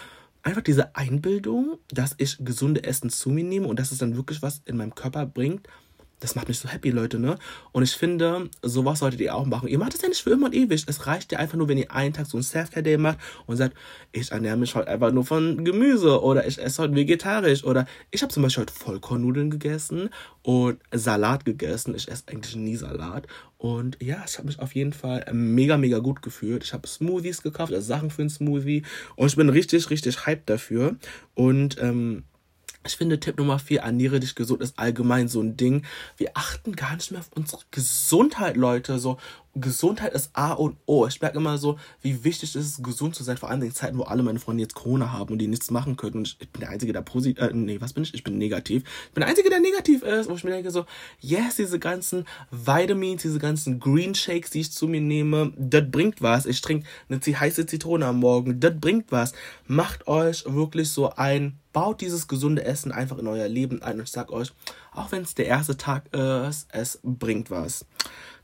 einfach 0.45 0.61
diese 0.61 0.95
Einbildung, 0.95 1.79
dass 1.89 2.15
ich 2.17 2.37
gesunde 2.39 2.83
Essen 2.83 3.09
zu 3.09 3.29
mir 3.29 3.43
nehme 3.43 3.67
und 3.67 3.79
dass 3.79 3.91
es 3.91 3.97
dann 3.97 4.15
wirklich 4.15 4.41
was 4.41 4.61
in 4.65 4.77
meinem 4.77 4.95
Körper 4.95 5.25
bringt, 5.25 5.67
das 6.25 6.33
macht 6.33 6.47
mich 6.47 6.57
so 6.57 6.67
happy, 6.67 6.89
Leute, 6.89 7.19
ne? 7.19 7.37
Und 7.71 7.83
ich 7.83 7.95
finde, 7.95 8.49
sowas 8.63 8.99
solltet 8.99 9.21
ihr 9.21 9.35
auch 9.35 9.45
machen. 9.45 9.67
Ihr 9.67 9.77
macht 9.77 9.93
es 9.93 10.01
ja 10.01 10.09
nicht 10.09 10.23
für 10.23 10.31
immer 10.31 10.47
und 10.47 10.55
ewig. 10.55 10.83
Es 10.87 11.05
reicht 11.05 11.31
ja 11.31 11.37
einfach 11.37 11.55
nur, 11.55 11.67
wenn 11.67 11.77
ihr 11.77 11.91
einen 11.91 12.15
Tag 12.15 12.25
so 12.25 12.37
ein 12.37 12.41
Self-Care-Day 12.41 12.97
macht 12.97 13.19
und 13.45 13.57
sagt, 13.57 13.77
ich 14.11 14.31
ernähre 14.31 14.57
mich 14.57 14.73
heute 14.73 14.87
einfach 14.87 15.11
nur 15.11 15.23
von 15.23 15.63
Gemüse 15.63 16.23
oder 16.23 16.47
ich 16.47 16.59
esse 16.59 16.81
heute 16.81 16.95
vegetarisch 16.95 17.63
oder 17.63 17.85
ich 18.09 18.23
habe 18.23 18.33
zum 18.33 18.41
Beispiel 18.41 18.63
heute 18.63 18.73
Vollkornnudeln 18.73 19.51
gegessen 19.51 20.09
und 20.41 20.79
Salat 20.91 21.45
gegessen. 21.45 21.93
Ich 21.93 22.09
esse 22.09 22.23
eigentlich 22.27 22.55
nie 22.55 22.75
Salat. 22.75 23.27
Und 23.59 24.01
ja, 24.01 24.23
ich 24.27 24.39
habe 24.39 24.47
mich 24.47 24.57
auf 24.59 24.73
jeden 24.73 24.93
Fall 24.93 25.27
mega, 25.31 25.77
mega 25.77 25.99
gut 25.99 26.23
gefühlt. 26.23 26.63
Ich 26.63 26.73
habe 26.73 26.87
Smoothies 26.87 27.43
gekauft, 27.43 27.71
also 27.71 27.85
Sachen 27.85 28.09
für 28.09 28.23
einen 28.23 28.31
Smoothie. 28.31 28.81
Und 29.15 29.27
ich 29.27 29.35
bin 29.35 29.49
richtig, 29.49 29.91
richtig 29.91 30.25
hyped 30.25 30.49
dafür. 30.49 30.95
Und 31.35 31.79
ähm, 31.79 32.23
ich 32.85 32.97
finde 32.97 33.19
Tipp 33.19 33.37
Nummer 33.37 33.59
4, 33.59 33.81
ernähre 33.81 34.19
dich 34.19 34.35
gesund, 34.35 34.61
ist 34.61 34.77
allgemein 34.77 35.27
so 35.27 35.41
ein 35.41 35.57
Ding. 35.57 35.85
Wir 36.17 36.31
achten 36.35 36.75
gar 36.75 36.95
nicht 36.95 37.11
mehr 37.11 37.19
auf 37.19 37.31
unsere 37.35 37.61
Gesundheit, 37.71 38.57
Leute. 38.57 38.99
So, 38.99 39.17
Gesundheit 39.55 40.13
ist 40.13 40.31
A 40.33 40.51
und 40.51 40.75
O. 40.85 41.07
Ich 41.07 41.21
merke 41.21 41.37
immer 41.37 41.57
so, 41.57 41.79
wie 42.01 42.25
wichtig 42.25 42.55
es 42.55 42.65
ist, 42.67 42.83
gesund 42.83 43.15
zu 43.15 43.23
sein, 43.23 43.37
vor 43.37 43.49
allem 43.49 43.61
in 43.61 43.73
Zeiten, 43.73 43.97
wo 43.97 44.03
alle 44.03 44.21
meine 44.21 44.39
Freunde 44.39 44.61
jetzt 44.61 44.75
Corona 44.75 45.13
haben 45.13 45.31
und 45.31 45.39
die 45.39 45.47
nichts 45.47 45.71
machen 45.71 45.95
können. 45.95 46.17
Und 46.17 46.37
ich 46.39 46.49
bin 46.49 46.59
der 46.59 46.69
Einzige, 46.69 46.91
der 46.91 47.01
positiv, 47.01 47.41
äh, 47.41 47.51
nee, 47.53 47.79
was 47.79 47.93
bin 47.93 48.03
ich? 48.03 48.13
Ich 48.13 48.23
bin 48.23 48.37
negativ. 48.37 48.83
Ich 49.07 49.13
bin 49.13 49.21
der 49.21 49.29
Einzige, 49.29 49.49
der 49.49 49.61
negativ 49.61 50.03
ist, 50.03 50.29
wo 50.29 50.33
ich 50.33 50.43
mir 50.43 50.51
denke 50.51 50.71
so, 50.71 50.85
yes, 51.21 51.55
diese 51.55 51.79
ganzen 51.79 52.25
Vitamins, 52.51 53.21
diese 53.21 53.39
ganzen 53.39 53.79
Green 53.79 54.13
Shakes, 54.13 54.49
die 54.51 54.59
ich 54.59 54.73
zu 54.73 54.87
mir 54.87 54.99
nehme, 54.99 55.53
das 55.57 55.89
bringt 55.89 56.21
was. 56.21 56.45
Ich 56.45 56.59
trinke 56.59 56.85
eine 57.07 57.19
heiße 57.19 57.65
Zitrone 57.65 58.05
am 58.07 58.19
Morgen, 58.19 58.59
das 58.59 58.73
bringt 58.77 59.11
was. 59.13 59.31
Macht 59.67 60.07
euch 60.07 60.43
wirklich 60.45 60.89
so 60.89 61.11
ein, 61.11 61.59
baut 61.71 62.01
dieses 62.01 62.27
gesunde 62.27 62.65
Essen 62.65 62.91
einfach 62.91 63.17
in 63.17 63.27
euer 63.27 63.47
Leben 63.47 63.81
ein 63.81 63.99
und 63.99 64.03
ich 64.03 64.11
sag 64.11 64.31
euch, 64.31 64.51
auch 64.91 65.13
wenn 65.13 65.21
es 65.23 65.33
der 65.33 65.47
erste 65.47 65.77
Tag 65.77 66.13
ist, 66.13 66.67
es 66.71 66.99
bringt 67.03 67.49
was. 67.49 67.85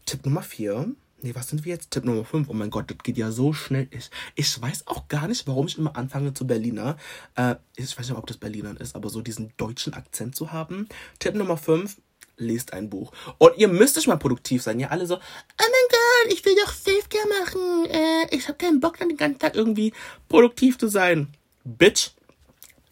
Tipp 0.06 0.26
Nummer 0.26 0.42
4. 0.42 0.96
Nee, 1.24 1.36
was 1.36 1.50
sind 1.50 1.66
wir 1.66 1.74
jetzt? 1.74 1.92
Tipp 1.92 2.04
Nummer 2.04 2.26
5. 2.26 2.50
Oh 2.50 2.54
mein 2.54 2.72
Gott, 2.72 2.90
das 2.90 2.98
geht 3.04 3.18
ja 3.18 3.32
so 3.32 3.54
schnell. 3.54 3.88
Ich, 3.92 4.10
ich 4.36 4.62
weiß 4.62 4.88
auch 4.88 5.08
gar 5.08 5.28
nicht, 5.28 5.48
warum 5.48 5.68
ich 5.68 5.78
immer 5.78 5.96
anfange 5.96 6.34
zu 6.34 6.48
Berliner. 6.48 6.98
Äh, 7.36 7.56
ich 7.76 7.98
weiß 7.98 8.10
nicht, 8.10 8.18
ob 8.18 8.26
das 8.26 8.38
Berlinern 8.38 8.78
ist, 8.78 8.96
aber 8.96 9.10
so 9.10 9.22
diesen 9.22 9.54
deutschen 9.58 9.94
Akzent 9.94 10.36
zu 10.36 10.52
haben. 10.52 10.88
Tipp 11.20 11.36
Nummer 11.36 11.58
5. 11.58 11.98
Lest 12.38 12.74
ein 12.74 12.90
Buch. 12.90 13.12
Und 13.38 13.56
ihr 13.58 13.68
müsst 13.68 14.00
euch 14.00 14.08
mal 14.08 14.18
produktiv 14.18 14.64
sein. 14.64 14.80
Ja, 14.80 14.88
alle 14.88 15.06
so, 15.06 15.16
oh 15.16 15.20
mein 15.60 15.68
Gott, 15.90 16.34
ich 16.34 16.44
will 16.44 16.56
doch 16.56 16.74
Selfcare 16.74 17.28
machen. 17.28 17.86
Äh, 17.86 18.36
ich 18.36 18.48
habe 18.48 18.58
keinen 18.58 18.80
Bock, 18.80 18.98
dann 18.98 19.10
den 19.10 19.18
ganzen 19.18 19.38
Tag 19.38 19.56
irgendwie 19.56 19.94
produktiv 20.28 20.80
zu 20.80 20.88
sein. 20.88 21.28
Bitch. 21.64 22.12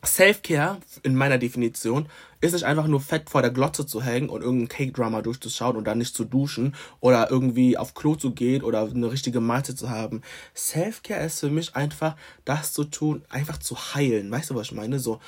Selfcare, 0.04 0.78
in 1.04 1.16
meiner 1.16 1.38
Definition, 1.38 2.08
ist 2.42 2.54
nicht 2.54 2.64
einfach 2.64 2.88
nur 2.88 3.02
fett 3.02 3.30
vor 3.30 3.42
der 3.42 3.52
Glotze 3.52 3.86
zu 3.86 4.02
hängen 4.02 4.30
und 4.30 4.42
irgendein 4.42 4.70
Cake-Drama 4.70 5.22
durchzuschauen 5.22 5.76
und 5.76 5.86
dann 5.86 5.98
nicht 5.98 6.16
zu 6.16 6.24
duschen 6.24 6.74
oder 7.02 7.30
irgendwie 7.30 7.78
auf 7.78 7.94
Klo 7.94 8.16
zu 8.16 8.32
gehen 8.32 8.64
oder 8.64 8.84
eine 8.84 9.12
richtige 9.12 9.42
Mahlzeit 9.42 9.78
zu 9.78 9.90
haben. 9.90 10.22
Selfcare 10.54 11.26
ist 11.26 11.42
für 11.42 11.50
mich 11.50 11.76
einfach 11.76 12.16
das 12.46 12.72
zu 12.72 12.86
tun, 12.86 13.24
einfach 13.30 13.58
zu 13.58 13.76
heilen. 13.94 14.32
Weißt 14.32 14.50
du, 14.50 14.56
was 14.56 14.68
ich 14.68 14.74
meine? 14.74 15.00
So, 15.00 15.20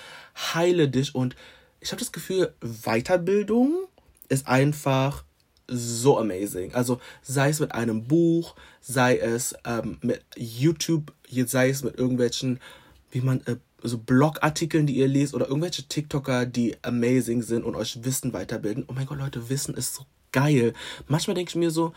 heile 0.54 0.88
dich 0.88 1.13
und 1.16 1.36
ich 1.82 1.92
habe 1.92 2.00
das 2.00 2.13
Gefühl, 2.13 2.54
Weiterbildung 2.62 3.88
ist 4.30 4.48
einfach 4.48 5.25
so 5.68 6.18
amazing. 6.18 6.74
Also 6.74 7.00
sei 7.22 7.50
es 7.50 7.60
mit 7.60 7.74
einem 7.74 8.08
Buch, 8.08 8.56
sei 8.80 9.18
es 9.18 9.56
ähm, 9.66 9.98
mit 10.01 10.24
YouTube, 10.38 11.13
sei 11.30 11.70
es 11.70 11.84
mit 11.84 11.98
irgendwelchen, 11.98 12.60
wie 13.12 13.22
man 13.22 13.42
äh, 13.46 13.58
so 13.84 13.98
Blogartikeln, 13.98 14.88
die 14.88 14.98
ihr 14.98 15.08
lest 15.08 15.34
oder 15.34 15.48
irgendwelche 15.48 15.84
TikToker, 15.84 16.46
die 16.46 16.76
amazing 16.84 17.42
sind 17.42 17.64
und 17.64 17.76
euch 17.76 18.04
Wissen 18.04 18.34
weiterbilden. 18.34 18.86
Oh 18.88 18.94
mein 18.94 19.06
Gott, 19.06 19.20
Leute, 19.20 19.50
Wissen 19.50 19.76
ist 19.76 19.96
so 19.96 20.06
geil. 20.32 20.74
Manchmal 21.08 21.36
denke 21.36 21.50
ich 21.50 21.56
mir 21.56 21.72
so, 21.72 21.94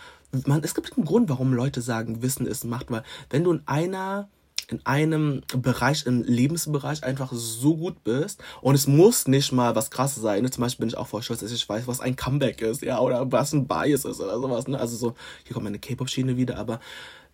man, 0.47 0.63
es 0.63 0.75
gibt 0.75 0.97
einen 0.97 1.07
Grund, 1.07 1.29
warum 1.29 1.53
Leute 1.53 1.81
sagen, 1.81 2.23
Wissen 2.23 2.47
ist 2.47 2.65
Macht, 2.65 2.91
weil 2.91 3.05
wenn 3.31 3.45
du 3.45 3.53
in 3.53 3.63
einer 3.67 4.29
in 4.69 4.81
einem 4.85 5.43
Bereich, 5.57 6.07
im 6.07 6.23
Lebensbereich 6.23 7.05
einfach 7.05 7.31
so 7.33 7.77
gut 7.77 8.03
bist 8.05 8.43
und 8.63 8.75
es 8.75 8.87
muss 8.87 9.29
nicht 9.29 9.53
mal 9.53 9.77
was 9.77 9.91
krasses 9.91 10.23
sein. 10.23 10.43
Ne? 10.43 10.51
Zum 10.51 10.63
Beispiel 10.63 10.85
bin 10.85 10.89
ich 10.89 10.97
auch 10.97 11.07
voll 11.07 11.23
stolz, 11.23 11.41
dass 11.41 11.53
ich 11.53 11.69
weiß, 11.69 11.87
was 11.87 12.01
ein 12.01 12.17
Comeback 12.17 12.63
ist, 12.63 12.83
ja, 12.83 12.99
oder 12.99 13.31
was 13.31 13.53
ein 13.53 13.67
Bias 13.67 14.05
ist 14.05 14.21
oder 14.21 14.41
sowas. 14.41 14.67
Ne? 14.67 14.79
Also 14.79 14.97
so, 14.97 15.15
hier 15.45 15.53
kommt 15.53 15.65
meine 15.65 15.79
K-Pop-Schiene 15.79 16.37
wieder, 16.37 16.57
aber 16.57 16.81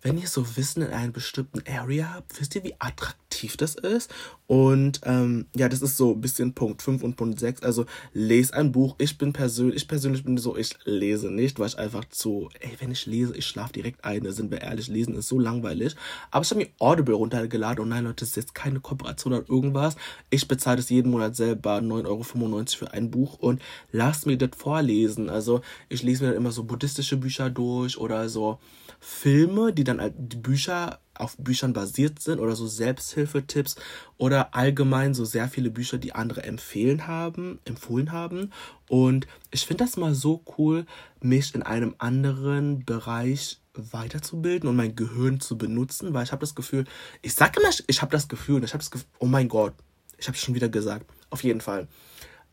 wenn 0.01 0.17
ihr 0.17 0.27
so 0.27 0.57
Wissen 0.57 0.81
in 0.81 0.91
einer 0.91 1.11
bestimmten 1.11 1.63
Area 1.67 2.15
habt, 2.15 2.39
wisst 2.39 2.55
ihr, 2.55 2.63
wie 2.63 2.75
attraktiv 2.79 3.57
das 3.57 3.75
ist? 3.75 4.11
Und 4.47 5.01
ähm, 5.05 5.45
ja, 5.55 5.69
das 5.69 5.81
ist 5.81 5.95
so 5.95 6.13
ein 6.13 6.21
bisschen 6.21 6.53
Punkt 6.53 6.81
5 6.81 7.03
und 7.03 7.15
Punkt 7.15 7.39
6. 7.39 7.63
Also 7.63 7.85
lese 8.13 8.53
ein 8.53 8.71
Buch. 8.71 8.95
Ich 8.97 9.17
bin 9.17 9.31
persönlich, 9.31 9.77
ich 9.77 9.87
persönlich 9.87 10.23
bin 10.23 10.37
so, 10.37 10.57
ich 10.57 10.75
lese 10.85 11.31
nicht, 11.31 11.59
weil 11.59 11.67
ich 11.67 11.77
einfach 11.77 12.03
zu, 12.09 12.49
ey, 12.59 12.75
wenn 12.79 12.91
ich 12.91 13.05
lese, 13.05 13.35
ich 13.35 13.45
schlafe 13.45 13.73
direkt 13.73 14.03
ein. 14.03 14.23
Da 14.23 14.31
sind 14.31 14.51
wir 14.51 14.61
ehrlich, 14.61 14.87
lesen 14.87 15.15
ist 15.15 15.27
so 15.27 15.39
langweilig. 15.39 15.95
Aber 16.31 16.43
ich 16.43 16.49
habe 16.51 16.61
mir 16.61 16.69
Audible 16.79 17.15
runtergeladen 17.15 17.83
und 17.83 17.89
nein, 17.89 18.03
Leute, 18.03 18.21
das 18.21 18.29
ist 18.29 18.35
jetzt 18.35 18.55
keine 18.55 18.79
Kooperation 18.79 19.33
oder 19.33 19.49
irgendwas. 19.49 19.95
Ich 20.29 20.47
bezahle 20.47 20.77
das 20.77 20.89
jeden 20.89 21.11
Monat 21.11 21.35
selber 21.35 21.77
9,95 21.77 22.05
Euro 22.07 22.23
für 22.65 22.91
ein 22.91 23.11
Buch 23.11 23.37
und 23.39 23.61
lasst 23.91 24.25
mir 24.25 24.37
das 24.37 24.49
vorlesen. 24.57 25.29
Also 25.29 25.61
ich 25.89 26.03
lese 26.03 26.23
mir 26.23 26.31
dann 26.31 26.37
immer 26.37 26.51
so 26.51 26.63
buddhistische 26.63 27.17
Bücher 27.17 27.49
durch 27.49 27.97
oder 27.97 28.27
so 28.27 28.59
Filme, 29.03 29.73
die 29.73 29.83
dann 29.83 29.90
als 29.99 30.13
Bücher 30.17 30.99
auf 31.13 31.37
Büchern 31.37 31.73
basiert 31.73 32.19
sind 32.19 32.39
oder 32.39 32.55
so 32.55 32.67
Selbsthilfetipps 32.67 33.75
oder 34.17 34.55
allgemein 34.55 35.13
so 35.13 35.25
sehr 35.25 35.47
viele 35.47 35.69
Bücher, 35.69 35.97
die 35.97 36.13
andere 36.13 36.43
empfehlen 36.43 37.07
haben, 37.07 37.59
empfohlen 37.65 38.11
haben. 38.11 38.51
Und 38.87 39.27
ich 39.51 39.65
finde 39.65 39.83
das 39.83 39.97
mal 39.97 40.15
so 40.15 40.43
cool, 40.57 40.85
mich 41.21 41.53
in 41.53 41.63
einem 41.63 41.95
anderen 41.99 42.83
Bereich 42.85 43.61
weiterzubilden 43.73 44.67
und 44.67 44.75
mein 44.75 44.95
Gehirn 44.95 45.39
zu 45.39 45.57
benutzen, 45.57 46.13
weil 46.13 46.23
ich 46.23 46.31
habe 46.31 46.41
das 46.41 46.55
Gefühl, 46.55 46.85
ich 47.21 47.35
sage 47.35 47.59
immer, 47.59 47.69
ich 47.87 48.01
habe 48.01 48.11
das 48.11 48.27
Gefühl, 48.27 48.63
ich 48.63 48.73
habe 48.73 48.81
das 48.81 48.91
Gefühl, 48.91 49.07
oh 49.19 49.27
mein 49.27 49.47
Gott, 49.47 49.73
ich 50.17 50.27
habe 50.27 50.35
es 50.35 50.43
schon 50.43 50.55
wieder 50.55 50.69
gesagt, 50.69 51.05
auf 51.29 51.43
jeden 51.43 51.61
Fall. 51.61 51.87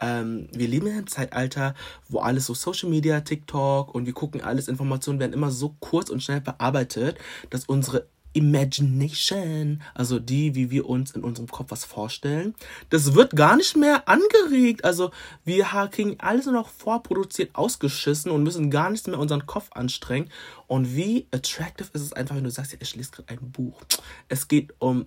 Ähm, 0.01 0.49
wir 0.53 0.69
leben 0.69 0.87
in 0.87 0.95
einem 0.95 1.07
Zeitalter, 1.07 1.75
wo 2.09 2.21
alles 2.21 2.47
so 2.47 2.55
Social 2.55 2.89
Media, 2.89 3.21
TikTok 3.21 3.95
und 3.95 4.07
wir 4.07 4.13
gucken 4.13 4.41
alles, 4.41 4.69
Informationen 4.69 5.21
werden 5.21 5.33
immer 5.33 5.51
so 5.51 5.75
kurz 5.81 6.11
und 6.11 6.23
schnell 6.23 6.41
bearbeitet, 6.41 7.19
dass 7.51 7.65
unsere 7.65 8.07
Imagination, 8.39 9.83
also 9.95 10.19
die, 10.19 10.55
wie 10.55 10.71
wir 10.71 10.89
uns 10.89 11.13
in 11.13 11.25
unserem 11.25 11.49
Kopf 11.49 11.71
was 11.71 11.85
vorstellen, 11.85 12.55
das 12.91 13.15
wird 13.15 13.35
gar 13.35 13.57
nicht 13.57 13.77
mehr 13.77 14.09
angeregt. 14.09 14.85
Also 14.85 15.11
wir 15.45 15.65
kriegen 15.91 16.17
alles 16.19 16.45
nur 16.45 16.55
noch 16.55 16.69
vorproduziert 16.69 17.55
ausgeschissen 17.55 18.31
und 18.31 18.43
müssen 18.43 18.71
gar 18.71 18.91
nichts 18.91 19.07
mehr 19.09 19.19
unseren 19.19 19.47
Kopf 19.47 19.71
anstrengen. 19.73 20.31
Und 20.67 20.95
wie 20.95 21.27
attractive 21.33 21.89
ist 21.95 22.03
es 22.03 22.13
einfach, 22.13 22.37
wenn 22.37 22.45
du 22.45 22.51
sagst, 22.51 22.73
ja, 22.73 22.79
ich 22.81 22.95
lese 22.95 23.11
gerade 23.11 23.31
ein 23.31 23.51
Buch. 23.51 23.81
Es 24.29 24.47
geht 24.47 24.75
um 24.79 25.07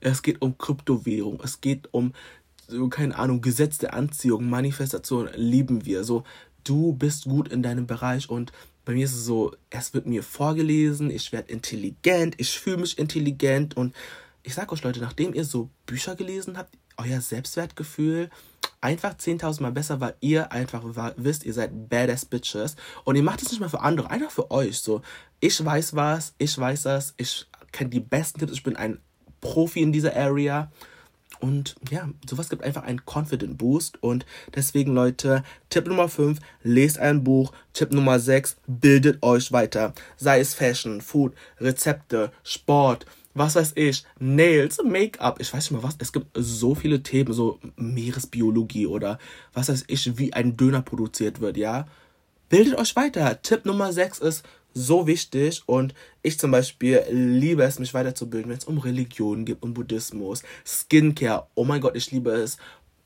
es 0.00 0.22
geht 0.22 0.42
um 0.42 0.58
Kryptowährung, 0.58 1.40
es 1.42 1.60
geht 1.60 1.88
um 1.92 2.12
so, 2.68 2.88
keine 2.88 3.16
Ahnung, 3.16 3.40
Gesetz 3.40 3.78
der 3.78 3.94
Anziehung, 3.94 4.48
Manifestation 4.48 5.28
lieben 5.34 5.84
wir. 5.84 6.04
So, 6.04 6.24
du 6.64 6.92
bist 6.92 7.24
gut 7.24 7.48
in 7.48 7.62
deinem 7.62 7.86
Bereich 7.86 8.28
und 8.28 8.52
bei 8.84 8.94
mir 8.94 9.04
ist 9.04 9.14
es 9.14 9.24
so, 9.24 9.54
es 9.70 9.94
wird 9.94 10.06
mir 10.06 10.22
vorgelesen, 10.22 11.10
ich 11.10 11.32
werde 11.32 11.52
intelligent, 11.52 12.34
ich 12.38 12.58
fühle 12.58 12.78
mich 12.78 12.98
intelligent 12.98 13.76
und 13.76 13.94
ich 14.42 14.54
sag 14.54 14.70
euch 14.72 14.84
Leute, 14.84 15.00
nachdem 15.00 15.34
ihr 15.34 15.44
so 15.44 15.70
Bücher 15.86 16.14
gelesen 16.14 16.56
habt, 16.56 16.76
euer 16.96 17.20
Selbstwertgefühl 17.20 18.30
einfach 18.80 19.14
10.000 19.14 19.62
Mal 19.62 19.72
besser, 19.72 20.00
weil 20.00 20.14
ihr 20.20 20.52
einfach 20.52 20.84
wisst, 21.16 21.44
ihr 21.44 21.52
seid 21.52 21.88
badass 21.88 22.24
Bitches 22.24 22.76
und 23.04 23.16
ihr 23.16 23.22
macht 23.22 23.42
es 23.42 23.50
nicht 23.50 23.60
mal 23.60 23.68
für 23.68 23.80
andere, 23.80 24.10
einfach 24.10 24.30
für 24.30 24.50
euch. 24.50 24.78
So, 24.78 25.02
ich 25.40 25.64
weiß 25.64 25.96
was, 25.96 26.34
ich 26.38 26.56
weiß 26.56 26.82
das, 26.82 27.14
ich 27.16 27.46
kenne 27.72 27.90
die 27.90 28.00
besten 28.00 28.38
Tipps, 28.38 28.52
ich 28.52 28.62
bin 28.62 28.76
ein 28.76 29.00
Profi 29.40 29.82
in 29.82 29.92
dieser 29.92 30.16
Area. 30.16 30.70
Und 31.40 31.76
ja, 31.90 32.08
sowas 32.28 32.48
gibt 32.48 32.62
einfach 32.62 32.82
einen 32.82 33.02
Confident 33.04 33.58
Boost. 33.58 34.02
Und 34.02 34.26
deswegen, 34.54 34.94
Leute, 34.94 35.44
Tipp 35.70 35.86
Nummer 35.86 36.08
5, 36.08 36.38
lest 36.62 36.98
ein 36.98 37.24
Buch. 37.24 37.52
Tipp 37.72 37.92
Nummer 37.92 38.18
6, 38.18 38.56
bildet 38.66 39.22
euch 39.22 39.52
weiter. 39.52 39.92
Sei 40.16 40.40
es 40.40 40.54
Fashion, 40.54 41.00
Food, 41.00 41.34
Rezepte, 41.60 42.32
Sport, 42.42 43.06
was 43.36 43.54
weiß 43.54 43.72
ich, 43.74 44.04
Nails, 44.18 44.78
Make-up, 44.82 45.40
ich 45.40 45.52
weiß 45.52 45.70
nicht 45.70 45.82
mal 45.82 45.86
was. 45.86 45.96
Es 45.98 46.12
gibt 46.12 46.28
so 46.34 46.74
viele 46.74 47.02
Themen, 47.02 47.34
so 47.34 47.60
Meeresbiologie 47.76 48.86
oder 48.86 49.18
was 49.52 49.68
weiß 49.68 49.84
ich, 49.88 50.16
wie 50.16 50.32
ein 50.32 50.56
Döner 50.56 50.80
produziert 50.80 51.40
wird, 51.40 51.58
ja. 51.58 51.86
Bildet 52.48 52.78
euch 52.78 52.96
weiter. 52.96 53.42
Tipp 53.42 53.66
Nummer 53.66 53.92
6 53.92 54.20
ist 54.20 54.44
so 54.76 55.06
wichtig 55.06 55.62
und 55.66 55.94
ich 56.22 56.38
zum 56.38 56.50
Beispiel 56.50 57.02
liebe 57.10 57.62
es, 57.62 57.78
mich 57.78 57.94
weiterzubilden, 57.94 58.50
wenn 58.50 58.58
es 58.58 58.66
um 58.66 58.78
Religion 58.78 59.46
geht, 59.46 59.62
um 59.62 59.72
Buddhismus, 59.72 60.42
Skincare. 60.66 61.46
Oh 61.54 61.64
mein 61.64 61.80
Gott, 61.80 61.96
ich 61.96 62.10
liebe 62.10 62.30
es 62.30 62.58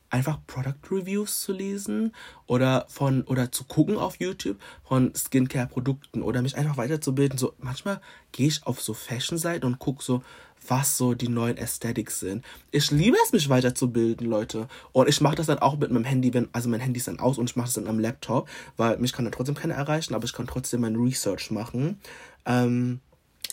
einfach 0.09 0.39
Product 0.45 0.91
Reviews 0.91 1.39
zu 1.39 1.53
lesen 1.53 2.13
oder 2.45 2.85
von 2.89 3.23
oder 3.23 3.53
zu 3.53 3.63
gucken 3.63 3.97
auf 3.97 4.19
YouTube 4.19 4.57
von 4.83 5.13
Skincare 5.15 5.67
Produkten 5.67 6.21
oder 6.21 6.41
mich 6.41 6.57
einfach 6.57 6.75
weiterzubilden. 6.75 7.37
So 7.37 7.53
manchmal 7.59 8.01
gehe 8.33 8.47
ich 8.47 8.67
auf 8.67 8.81
so 8.81 8.93
Fashion 8.93 9.37
Seiten 9.37 9.65
und 9.65 9.79
gucke 9.79 10.03
so 10.03 10.21
was 10.67 10.97
so 10.97 11.13
die 11.13 11.27
neuen 11.27 11.57
Aesthetics 11.57 12.19
sind. 12.19 12.45
Ich 12.71 12.91
liebe 12.91 13.17
es, 13.23 13.33
mich 13.33 13.49
weiterzubilden, 13.49 14.27
Leute. 14.27 14.67
Und 14.91 15.09
ich 15.09 15.21
mache 15.21 15.35
das 15.35 15.47
dann 15.47 15.59
auch 15.59 15.77
mit 15.77 15.91
meinem 15.91 16.05
Handy, 16.05 16.33
wenn, 16.33 16.49
also 16.53 16.69
mein 16.69 16.79
Handy 16.79 16.99
ist 16.99 17.07
dann 17.07 17.19
aus 17.19 17.37
und 17.37 17.49
ich 17.49 17.55
mache 17.55 17.67
das 17.67 17.75
dann 17.75 17.87
am 17.87 17.99
Laptop, 17.99 18.47
weil 18.77 18.97
mich 18.97 19.13
kann 19.13 19.25
dann 19.25 19.31
trotzdem 19.31 19.55
keiner 19.55 19.75
erreichen, 19.75 20.13
aber 20.13 20.25
ich 20.25 20.33
kann 20.33 20.47
trotzdem 20.47 20.81
mein 20.81 20.95
Research 20.95 21.51
machen. 21.51 21.99
Ähm, 22.45 22.99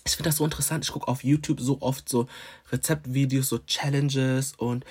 ich 0.05 0.17
finde 0.17 0.29
das 0.29 0.37
so 0.37 0.45
interessant. 0.45 0.85
Ich 0.85 0.93
gucke 0.93 1.09
auf 1.09 1.25
YouTube 1.25 1.61
so 1.61 1.79
oft 1.81 2.09
so 2.09 2.27
Rezeptvideos, 2.71 3.49
so 3.49 3.59
Challenges 3.59 4.55
und 4.57 4.85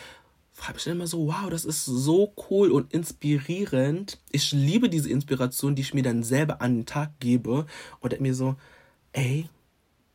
frage 0.53 0.74
mich 0.74 0.83
dann 0.86 0.93
immer 0.93 1.07
so, 1.07 1.27
wow, 1.27 1.50
das 1.50 1.65
ist 1.65 1.86
so 1.86 2.33
cool 2.50 2.71
und 2.71 2.91
inspirierend. 2.91 4.19
Ich 4.31 4.51
liebe 4.51 4.89
diese 4.89 5.09
Inspiration, 5.09 5.75
die 5.75 5.83
ich 5.83 5.93
mir 5.93 6.03
dann 6.03 6.24
selber 6.24 6.62
an 6.62 6.77
den 6.77 6.86
Tag 6.86 7.19
gebe 7.19 7.67
und 8.00 8.12
denke 8.12 8.24
mir 8.24 8.33
so, 8.33 8.55
ey, 9.13 9.50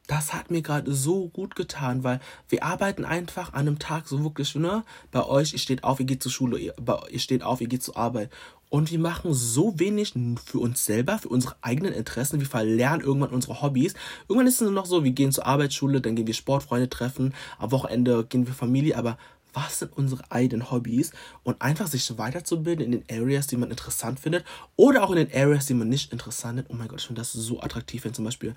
das 0.06 0.32
hat 0.32 0.50
mir 0.50 0.62
gerade 0.62 0.92
so 0.92 1.28
gut 1.28 1.54
getan, 1.54 2.02
weil 2.04 2.20
wir 2.48 2.64
arbeiten 2.64 3.04
einfach 3.04 3.52
an 3.52 3.60
einem 3.60 3.78
Tag 3.78 4.08
so 4.08 4.22
wirklich, 4.24 4.54
ne? 4.54 4.84
Bei 5.10 5.24
euch, 5.24 5.52
ihr 5.52 5.58
steht 5.58 5.84
auf, 5.84 6.00
ihr 6.00 6.06
geht 6.06 6.22
zur 6.22 6.32
Schule, 6.32 6.58
ihr, 6.58 6.74
ihr 7.10 7.20
steht 7.20 7.42
auf, 7.42 7.60
ihr 7.60 7.68
geht 7.68 7.82
zur 7.82 7.96
Arbeit. 7.96 8.30
Und 8.68 8.90
wir 8.90 8.98
machen 8.98 9.34
so 9.34 9.78
wenig 9.78 10.14
für 10.46 10.58
uns 10.58 10.84
selber, 10.86 11.18
für 11.18 11.28
unsere 11.28 11.56
eigenen 11.60 11.92
Interessen. 11.92 12.40
Wir 12.40 12.46
verlernen 12.46 13.02
irgendwann 13.02 13.28
unsere 13.30 13.60
Hobbys. 13.60 13.94
Irgendwann 14.28 14.46
ist 14.46 14.54
es 14.54 14.60
nur 14.62 14.70
noch 14.70 14.86
so, 14.86 15.04
wir 15.04 15.10
gehen 15.10 15.30
zur 15.30 15.46
Arbeitsschule, 15.46 16.00
dann 16.00 16.16
gehen 16.16 16.26
wir 16.26 16.32
Sportfreunde 16.32 16.88
treffen, 16.88 17.34
am 17.58 17.70
Wochenende 17.70 18.24
gehen 18.24 18.46
wir 18.46 18.54
Familie, 18.54 18.96
aber 18.96 19.18
was 19.52 19.80
sind 19.80 19.96
unsere 19.96 20.30
eigenen 20.30 20.70
Hobbys 20.70 21.12
und 21.42 21.60
einfach 21.60 21.86
sich 21.86 22.18
weiterzubilden 22.18 22.84
in 22.84 22.92
den 22.92 23.04
Areas, 23.10 23.46
die 23.46 23.56
man 23.56 23.70
interessant 23.70 24.20
findet 24.20 24.44
oder 24.76 25.04
auch 25.04 25.10
in 25.10 25.26
den 25.26 25.34
Areas, 25.34 25.66
die 25.66 25.74
man 25.74 25.88
nicht 25.88 26.12
interessant 26.12 26.56
findet. 26.58 26.72
Oh 26.72 26.76
mein 26.76 26.88
Gott, 26.88 27.00
ich 27.00 27.06
finde 27.06 27.20
das 27.20 27.32
so 27.32 27.60
attraktiv, 27.60 28.04
wenn 28.04 28.14
zum 28.14 28.24
Beispiel 28.24 28.54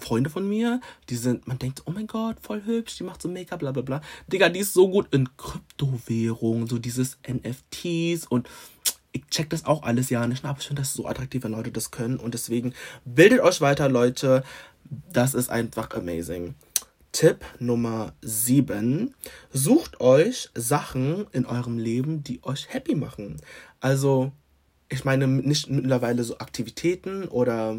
Freunde 0.00 0.30
von 0.30 0.48
mir, 0.48 0.80
die 1.08 1.16
sind, 1.16 1.46
man 1.46 1.58
denkt, 1.58 1.82
oh 1.84 1.90
mein 1.90 2.06
Gott, 2.06 2.36
voll 2.40 2.64
hübsch, 2.64 2.96
die 2.96 3.04
macht 3.04 3.20
so 3.20 3.28
Make-up, 3.28 3.60
bla 3.60 3.72
bla 3.72 3.82
bla. 3.82 4.00
Digga, 4.26 4.48
die 4.48 4.60
ist 4.60 4.72
so 4.72 4.88
gut 4.88 5.12
in 5.12 5.36
Kryptowährung, 5.36 6.66
so 6.66 6.78
dieses 6.78 7.18
NFTs 7.28 8.26
und 8.26 8.48
ich 9.12 9.26
check 9.26 9.50
das 9.50 9.66
auch 9.66 9.82
alles 9.82 10.08
ja 10.08 10.26
nicht, 10.26 10.44
aber 10.44 10.58
ich 10.58 10.66
finde 10.66 10.82
das 10.82 10.94
so 10.94 11.06
attraktiv, 11.06 11.44
wenn 11.44 11.52
Leute 11.52 11.70
das 11.70 11.90
können 11.90 12.16
und 12.16 12.32
deswegen 12.32 12.72
bildet 13.04 13.40
euch 13.40 13.60
weiter, 13.60 13.88
Leute. 13.88 14.42
Das 15.12 15.34
ist 15.34 15.50
einfach 15.50 15.90
amazing. 15.94 16.54
Tipp 17.12 17.44
Nummer 17.58 18.14
7. 18.22 19.14
Sucht 19.52 20.00
euch 20.00 20.48
Sachen 20.54 21.26
in 21.32 21.44
eurem 21.44 21.78
Leben, 21.78 22.24
die 22.24 22.42
euch 22.42 22.72
happy 22.72 22.94
machen. 22.94 23.36
Also, 23.80 24.32
ich 24.88 25.04
meine 25.04 25.28
nicht 25.28 25.68
mittlerweile 25.68 26.24
so 26.24 26.38
Aktivitäten 26.38 27.28
oder, 27.28 27.78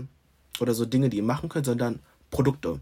oder 0.60 0.75
so 0.75 0.86
Dinge, 0.86 1.10
die 1.10 1.17
ihr 1.17 1.23
machen 1.23 1.49
könnt, 1.49 1.65
sondern 1.65 1.99
Produkte. 2.29 2.79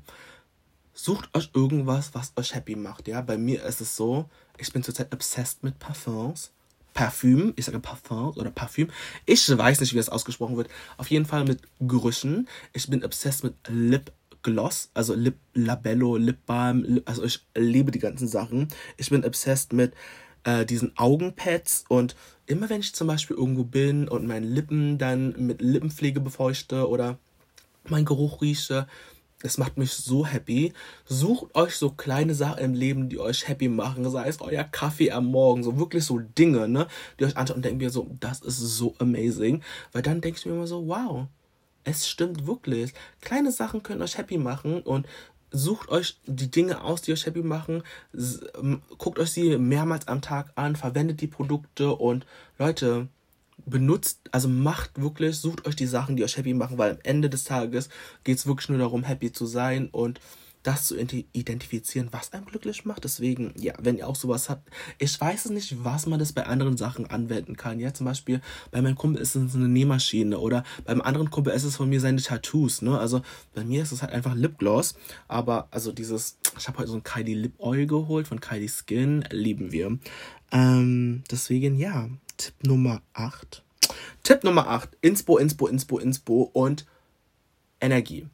Sucht 0.94 1.30
euch 1.34 1.52
irgendwas, 1.54 2.14
was 2.14 2.34
euch 2.36 2.54
happy 2.54 2.76
macht. 2.76 3.08
Ja, 3.08 3.22
bei 3.22 3.38
mir 3.38 3.64
ist 3.64 3.80
es 3.80 3.96
so, 3.96 4.30
ich 4.58 4.74
bin 4.74 4.84
zurzeit 4.84 5.14
obsessed 5.14 5.64
mit 5.64 5.80
Parfums. 5.80 6.52
Parfüm, 6.94 7.54
ich 7.56 7.64
sage 7.64 7.80
Parfum 7.80 8.34
oder 8.36 8.52
Parfüm. 8.52 8.90
Ich 9.26 9.58
weiß 9.58 9.80
nicht, 9.80 9.94
wie 9.94 9.98
das 9.98 10.10
ausgesprochen 10.10 10.58
wird. 10.58 10.70
Auf 10.98 11.10
jeden 11.10 11.26
Fall 11.26 11.46
mit 11.46 11.62
Gerüchen. 11.80 12.50
Ich 12.74 12.90
bin 12.90 13.06
obsessed 13.06 13.46
mit 13.46 13.56
Lip 13.70 14.12
Gloss, 14.44 14.90
also 14.94 15.14
Lip 15.14 15.38
Labello, 15.54 16.18
Lip 16.18 16.46
Balm, 16.46 17.02
also 17.06 17.24
ich 17.24 17.46
liebe 17.56 17.92
die 17.92 18.00
ganzen 18.00 18.28
Sachen. 18.28 18.68
Ich 18.98 19.10
bin 19.10 19.26
obsessed 19.26 19.74
mit 19.74 19.94
äh, 20.44 20.66
diesen 20.66 20.98
Augenpads 20.98 21.86
und 21.88 22.16
immer 22.46 22.70
wenn 22.70 22.82
ich 22.82 22.94
zum 22.94 23.08
Beispiel 23.08 23.38
irgendwo 23.38 23.64
bin 23.64 24.08
und 24.08 24.28
meine 24.28 24.46
Lippen 24.46 24.98
dann 24.98 25.36
mit 25.38 25.62
Lippenpflege 25.62 26.20
befeuchte 26.20 26.88
oder 26.90 27.18
mein 27.88 28.06
Geruch 28.06 28.42
rieche, 28.42 28.88
das 29.42 29.58
macht 29.58 29.78
mich 29.78 29.92
so 29.94 30.26
happy. 30.26 30.74
Sucht 31.06 31.56
euch 31.56 31.76
so 31.76 31.90
kleine 31.92 32.36
Sachen 32.36 32.60
im 32.60 32.74
Leben, 32.74 33.10
die 33.10 33.20
euch 33.20 33.48
happy 33.48 33.70
machen. 33.70 34.08
Sei 34.10 34.28
es 34.28 34.40
euer 34.40 34.64
Kaffee 34.64 35.12
am 35.12 35.26
Morgen, 35.26 35.64
so 35.64 35.80
wirklich 35.80 36.06
so 36.06 36.20
Dinge, 36.20 36.68
ne, 36.68 36.88
die 37.20 37.26
euch 37.26 37.38
anschauen 37.38 37.58
und 37.58 37.66
denken 37.66 37.80
mir 37.80 37.90
so, 37.90 38.16
das 38.20 38.42
ist 38.42 38.60
so 38.60 38.94
amazing. 39.00 39.64
Weil 39.92 40.04
dann 40.04 40.22
denke 40.22 40.38
ich 40.38 40.46
mir 40.46 40.54
immer 40.54 40.68
so, 40.68 40.88
wow, 40.88 41.28
es 41.84 42.08
stimmt 42.08 42.48
wirklich. 42.48 42.94
Kleine 43.22 43.52
Sachen 43.52 43.84
können 43.84 44.02
euch 44.02 44.18
happy 44.18 44.38
machen 44.38 44.82
und 44.82 45.08
sucht 45.52 45.90
euch 45.90 46.20
die 46.26 46.50
Dinge 46.50 46.82
aus, 46.84 47.02
die 47.02 47.12
euch 47.12 47.26
happy 47.26 47.44
machen. 47.44 47.84
Ähm, 48.62 48.82
guckt 48.98 49.20
euch 49.20 49.32
sie 49.32 49.58
mehrmals 49.58 50.08
am 50.08 50.22
Tag 50.22 50.52
an, 50.56 50.76
verwendet 50.76 51.22
die 51.22 51.28
Produkte 51.28 51.94
und 51.94 52.26
Leute, 52.58 53.08
benutzt, 53.66 54.20
also 54.32 54.48
macht 54.48 55.00
wirklich, 55.00 55.38
sucht 55.38 55.68
euch 55.68 55.76
die 55.76 55.86
Sachen, 55.86 56.16
die 56.16 56.24
euch 56.24 56.38
happy 56.38 56.54
machen, 56.54 56.78
weil 56.78 56.92
am 56.92 57.00
Ende 57.04 57.30
des 57.30 57.44
Tages 57.44 57.90
geht 58.24 58.38
es 58.38 58.48
wirklich 58.48 58.70
nur 58.70 58.80
darum, 58.80 59.04
happy 59.04 59.32
zu 59.32 59.46
sein 59.46 59.90
und 59.92 60.20
das 60.64 60.86
zu 60.86 60.98
identifizieren, 60.98 62.10
was 62.12 62.34
einem 62.34 62.46
glücklich 62.46 62.86
macht. 62.86 63.04
Deswegen, 63.04 63.54
ja, 63.58 63.74
wenn 63.82 63.98
ihr 63.98 64.08
auch 64.08 64.16
sowas 64.16 64.50
habt, 64.50 64.70
ich 65.00 65.20
weiß 65.20 65.46
es 65.46 65.52
nicht, 65.52 65.84
was 65.84 66.06
man 66.06 66.20
das 66.20 66.34
bei 66.34 66.46
anderen 66.46 66.78
Sachen 66.78 67.10
anwenden 67.10 67.58
kann. 67.58 67.80
Ja, 67.80 67.94
zum 67.94 68.06
Beispiel 68.06 68.42
bei 68.70 68.82
meinem 68.82 68.96
Kumpel 68.96 69.22
ist 69.22 69.36
es 69.36 69.56
eine 69.56 69.68
Nähmaschine 69.68 70.38
oder 70.38 70.64
beim 70.86 71.02
anderen 71.02 71.32
Kumpel 71.32 71.54
ist 71.54 71.64
es 71.64 71.76
von 71.76 71.90
mir 71.90 72.00
seine 72.00 72.22
Tattoos. 72.22 72.82
Ne? 72.82 72.98
Also 72.98 73.22
bei 73.56 73.64
mir 73.64 73.82
ist 73.82 73.92
es 73.92 74.02
halt 74.02 74.12
einfach 74.12 74.36
Lipgloss. 74.36 74.96
Aber 75.28 75.68
also 75.72 75.92
dieses, 75.92 76.38
ich 76.58 76.68
habe 76.68 76.80
heute 76.80 76.90
so 76.90 76.98
ein 76.98 77.04
Kylie 77.04 77.36
Lip 77.36 77.54
Oil 77.58 77.88
geholt 77.88 78.28
von 78.28 78.40
Kylie 78.40 78.70
Skin, 78.70 79.26
lieben 79.32 79.72
wir. 79.72 79.98
Ähm, 80.52 81.24
deswegen, 81.32 81.76
ja, 81.76 82.10
Tipp 82.38 82.56
Nummer 82.64 83.02
8. 83.14 83.64
Tipp 84.24 84.44
Nummer 84.44 84.68
8, 84.68 84.90
Inspo, 85.02 85.38
Inspo, 85.38 85.68
Inspo, 85.68 85.98
Inspo 85.98 86.50
und 86.54 86.86
Energie 87.80 88.28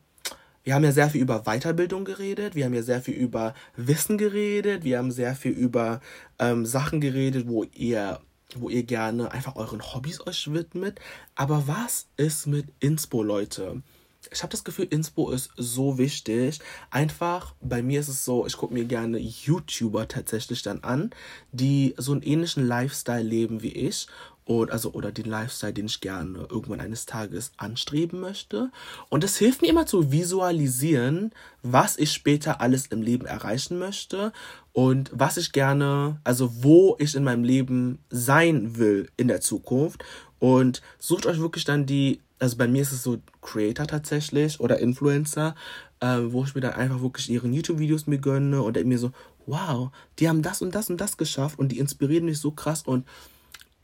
wir 0.67 0.75
haben 0.75 0.83
ja 0.83 0.91
sehr 0.91 1.09
viel 1.09 1.21
über 1.21 1.43
Weiterbildung 1.45 2.03
geredet, 2.03 2.53
wir 2.53 2.65
haben 2.65 2.73
ja 2.73 2.83
sehr 2.83 3.01
viel 3.01 3.13
über 3.13 3.53
Wissen 3.77 4.17
geredet, 4.17 4.83
wir 4.83 4.97
haben 4.97 5.11
sehr 5.11 5.33
viel 5.33 5.53
über 5.53 6.01
ähm, 6.39 6.65
Sachen 6.65 6.99
geredet, 6.99 7.47
wo 7.47 7.63
ihr, 7.63 8.19
wo 8.53 8.67
ihr 8.67 8.83
gerne 8.83 9.31
einfach 9.31 9.55
euren 9.55 9.81
Hobbys 9.81 10.27
euch 10.27 10.51
widmet. 10.51 10.99
Aber 11.35 11.69
was 11.69 12.07
ist 12.17 12.47
mit 12.47 12.65
Inspo, 12.81 13.23
Leute? 13.23 13.81
Ich 14.29 14.43
habe 14.43 14.51
das 14.51 14.65
Gefühl, 14.65 14.87
Inspo 14.89 15.31
ist 15.31 15.51
so 15.55 15.97
wichtig. 15.97 16.59
Einfach, 16.89 17.55
bei 17.61 17.81
mir 17.81 18.01
ist 18.01 18.09
es 18.09 18.25
so, 18.25 18.45
ich 18.45 18.57
gucke 18.57 18.73
mir 18.73 18.83
gerne 18.83 19.19
YouTuber 19.19 20.09
tatsächlich 20.09 20.63
dann 20.63 20.83
an, 20.83 21.11
die 21.53 21.95
so 21.95 22.11
einen 22.11 22.23
ähnlichen 22.23 22.67
Lifestyle 22.67 23.23
leben 23.23 23.61
wie 23.61 23.71
ich 23.71 24.07
und 24.47 24.71
also 24.71 24.93
oder 24.93 25.11
den 25.11 25.25
Lifestyle, 25.25 25.73
den 25.73 25.87
ich 25.87 25.99
gerne 25.99 26.47
irgendwann 26.49 26.79
eines 26.79 27.05
Tages 27.05 27.51
anstreben 27.57 28.21
möchte. 28.21 28.71
Und 29.09 29.23
das 29.23 29.35
hilft 29.35 29.61
mir 29.61 29.67
immer 29.67 29.85
zu 29.85 30.11
visualisieren, 30.11 31.31
was 31.63 31.97
ich 31.97 32.13
später 32.13 32.61
alles 32.61 32.87
im 32.87 33.01
Leben 33.01 33.25
erreichen 33.25 33.77
möchte 33.77 34.31
und 34.71 35.11
was 35.13 35.35
ich 35.35 35.51
gerne, 35.51 36.21
also 36.23 36.63
wo 36.63 36.95
ich 36.97 37.13
in 37.13 37.25
meinem 37.25 37.43
Leben 37.43 37.99
sein 38.09 38.77
will 38.77 39.09
in 39.17 39.27
der 39.27 39.41
Zukunft. 39.41 40.03
Und 40.39 40.81
sucht 40.97 41.25
euch 41.25 41.39
wirklich 41.39 41.65
dann 41.65 41.85
die, 41.85 42.21
also 42.39 42.55
bei 42.55 42.69
mir 42.69 42.83
ist 42.83 42.93
es 42.93 43.03
so 43.03 43.17
Creator 43.41 43.85
tatsächlich 43.85 44.61
oder 44.61 44.79
Influencer, 44.79 45.55
äh, 45.99 46.19
wo 46.27 46.45
ich 46.45 46.55
mir 46.55 46.61
dann 46.61 46.73
einfach 46.73 47.01
wirklich 47.01 47.29
ihren 47.29 47.51
YouTube-Videos 47.51 48.07
mir 48.07 48.19
gönne 48.19 48.61
und 48.61 48.81
mir 48.85 48.99
so, 48.99 49.11
wow, 49.45 49.89
die 50.19 50.29
haben 50.29 50.41
das 50.41 50.61
und 50.61 50.73
das 50.73 50.89
und 50.89 51.01
das 51.01 51.17
geschafft 51.17 51.59
und 51.59 51.69
die 51.69 51.79
inspirieren 51.79 52.25
mich 52.25 52.39
so 52.39 52.51
krass 52.51 52.83
und 52.83 53.05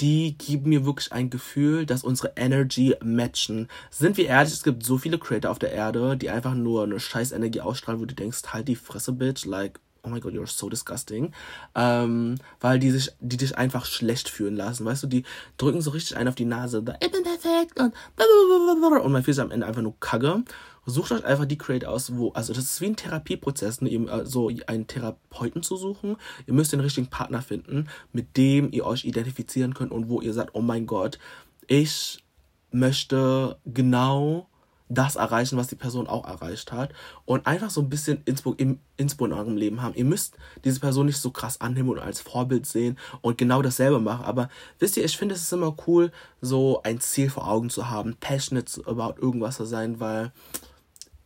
die 0.04 0.38
geben 0.38 0.70
mir 0.70 0.86
wirklich 0.86 1.14
ein 1.14 1.30
Gefühl, 1.30 1.86
dass 1.86 2.04
unsere 2.04 2.34
Energy 2.36 2.94
matchen. 3.02 3.70
Sind 3.90 4.18
wir 4.18 4.26
ehrlich, 4.26 4.52
es 4.52 4.64
gibt 4.64 4.84
so 4.84 4.98
viele 4.98 5.18
Creator 5.18 5.50
auf 5.50 5.60
der 5.60 5.72
Erde, 5.72 6.18
die 6.18 6.30
einfach 6.30 6.56
nur 6.56 6.84
eine 6.84 7.00
scheiß 7.00 7.32
Energie 7.32 7.62
ausstrahlen, 7.62 8.02
wo 8.02 8.06
du 8.06 8.14
denkst, 8.14 8.42
halt 8.48 8.68
die 8.68 8.76
Fresse, 8.76 9.14
Bitch, 9.14 9.46
like, 9.46 9.80
oh 10.04 10.10
my 10.10 10.20
god, 10.20 10.34
you're 10.34 10.46
so 10.46 10.68
disgusting. 10.68 11.32
Ähm, 11.74 12.36
weil 12.60 12.80
die 12.80 12.92
sich, 12.92 13.12
die 13.22 13.38
dich 13.38 13.58
einfach 13.58 13.86
schlecht 13.86 14.28
fühlen 14.28 14.58
lassen. 14.58 14.84
Weißt 14.84 15.04
du, 15.04 15.08
die 15.08 15.24
drücken 15.56 15.80
so 15.80 15.92
richtig 15.92 16.18
einen 16.18 16.28
auf 16.28 16.36
die 16.36 16.44
Nase, 16.44 16.84
ich 17.00 17.12
bin 17.12 17.24
perfekt 17.24 17.80
und 17.80 17.94
und 18.18 19.12
man 19.14 19.24
fühlt 19.24 19.36
sich 19.36 19.42
am 19.42 19.52
Ende 19.52 19.66
einfach 19.66 19.82
nur 19.82 19.98
kacke. 20.02 20.44
Sucht 20.86 21.12
euch 21.12 21.24
einfach 21.24 21.46
die 21.46 21.58
Create 21.58 21.86
aus, 21.86 22.16
wo, 22.16 22.32
also 22.32 22.54
das 22.54 22.66
ist 22.66 22.82
wie 22.82 22.88
ein 22.88 22.96
Therapieprozess, 22.96 23.82
ne? 23.82 23.90
Ihr, 23.90 24.26
so 24.26 24.52
einen 24.68 24.88
Therapeuten 24.88 25.64
zu 25.64 25.78
suchen. 25.78 26.18
Ihr 26.46 26.54
müsst 26.54 26.74
den 26.74 26.82
richtigen 26.82 27.08
Partner 27.08 27.42
finden, 27.42 27.88
mit 28.12 28.36
dem 28.36 28.72
ihr 28.72 28.86
euch 28.86 29.06
identifizieren 29.06 29.74
könnt 29.74 29.92
und 29.92 30.10
wo 30.10 30.22
ihr 30.22 30.34
sagt, 30.34 30.52
oh 30.54 30.62
mein 30.62 30.86
Gott, 30.86 31.20
ich 31.68 32.24
möchte 32.72 33.58
genau 33.66 34.50
das 34.90 35.16
erreichen, 35.16 35.58
was 35.58 35.68
die 35.68 35.76
Person 35.76 36.08
auch 36.08 36.28
erreicht 36.28 36.72
hat. 36.72 36.94
Und 37.26 37.48
einfach 37.48 37.70
so 37.70 37.82
ein 37.82 37.90
bisschen 37.90 38.22
Inspo, 38.26 38.56
Inspo 38.98 39.26
in 39.26 39.34
eurem 39.34 39.58
Leben 39.58 39.82
haben. 39.82 39.96
Ihr 39.96 40.06
müsst 40.06 40.38
diese 40.64 40.80
Person 40.80 41.06
nicht 41.06 41.18
so 41.18 41.32
krass 41.32 41.62
annehmen 41.62 41.90
und 41.90 42.00
als 42.00 42.22
Vorbild 42.22 42.66
sehen 42.66 42.98
und 43.22 43.38
genau 43.38 43.62
dasselbe 43.62 44.00
machen. 44.00 44.26
Aber 44.26 44.50
wisst 44.80 44.98
ihr, 44.98 45.06
ich 45.06 45.18
finde 45.18 45.36
es 45.36 45.42
ist 45.42 45.54
immer 45.54 45.76
cool, 45.88 46.12
so 46.42 46.82
ein 46.84 47.00
Ziel 47.00 47.30
vor 47.30 47.48
Augen 47.48 47.70
zu 47.70 47.90
haben, 47.90 48.16
passionate 48.20 48.82
about 48.86 49.22
irgendwas 49.22 49.58
zu 49.58 49.66
sein, 49.66 50.00
weil 50.00 50.32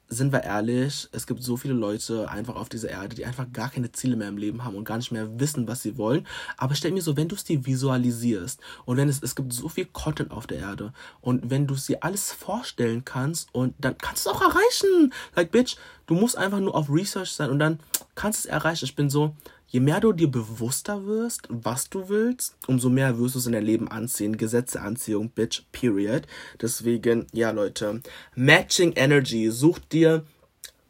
sind 0.09 0.31
wir 0.31 0.43
ehrlich, 0.43 1.09
es 1.11 1.27
gibt 1.27 1.43
so 1.43 1.57
viele 1.57 1.73
Leute 1.73 2.29
einfach 2.29 2.55
auf 2.55 2.69
dieser 2.69 2.89
Erde, 2.89 3.15
die 3.15 3.25
einfach 3.25 3.51
gar 3.51 3.69
keine 3.69 3.91
Ziele 3.91 4.15
mehr 4.15 4.29
im 4.29 4.37
Leben 4.37 4.63
haben 4.63 4.75
und 4.75 4.85
gar 4.85 4.97
nicht 4.97 5.11
mehr 5.11 5.39
wissen, 5.39 5.67
was 5.67 5.81
sie 5.81 5.97
wollen. 5.97 6.25
Aber 6.55 6.75
stell 6.75 6.91
mir 6.91 7.01
so, 7.01 7.17
wenn 7.17 7.27
du 7.27 7.35
es 7.35 7.43
dir 7.43 7.65
visualisierst 7.65 8.59
und 8.85 8.97
wenn 8.97 9.09
es, 9.09 9.21
es 9.21 9.35
gibt 9.35 9.51
so 9.51 9.67
viel 9.67 9.85
Content 9.85 10.31
auf 10.31 10.47
der 10.47 10.59
Erde 10.59 10.93
und 11.21 11.49
wenn 11.49 11.67
du 11.67 11.73
es 11.73 11.87
dir 11.87 12.03
alles 12.03 12.31
vorstellen 12.31 13.03
kannst 13.03 13.53
und 13.53 13.75
dann 13.79 13.97
kannst 13.97 14.25
du 14.25 14.29
es 14.29 14.35
auch 14.35 14.41
erreichen. 14.41 15.13
Like, 15.35 15.51
bitch, 15.51 15.75
du 16.07 16.15
musst 16.15 16.37
einfach 16.37 16.59
nur 16.59 16.75
auf 16.75 16.89
Research 16.89 17.31
sein 17.31 17.51
und 17.51 17.59
dann 17.59 17.79
kannst 18.15 18.43
du 18.43 18.49
es 18.49 18.51
erreichen. 18.51 18.85
Ich 18.85 18.95
bin 18.95 19.09
so, 19.09 19.35
je 19.67 19.79
mehr 19.79 19.99
du 19.99 20.13
dir 20.13 20.31
bewusster 20.31 21.05
wirst, 21.05 21.47
was 21.49 21.89
du 21.89 22.09
willst, 22.09 22.57
umso 22.67 22.89
mehr 22.89 23.19
wirst 23.19 23.35
du 23.35 23.39
es 23.39 23.45
in 23.45 23.53
dein 23.53 23.65
Leben 23.65 23.87
anziehen. 23.87 24.37
Gesetze 24.37 24.81
Anziehung, 24.81 25.29
bitch, 25.29 25.63
period. 25.71 26.23
Deswegen, 26.61 27.27
ja, 27.33 27.51
Leute, 27.51 28.01
Matching 28.35 28.93
Energy, 28.93 29.51
such 29.51 29.79
dir 29.79 30.25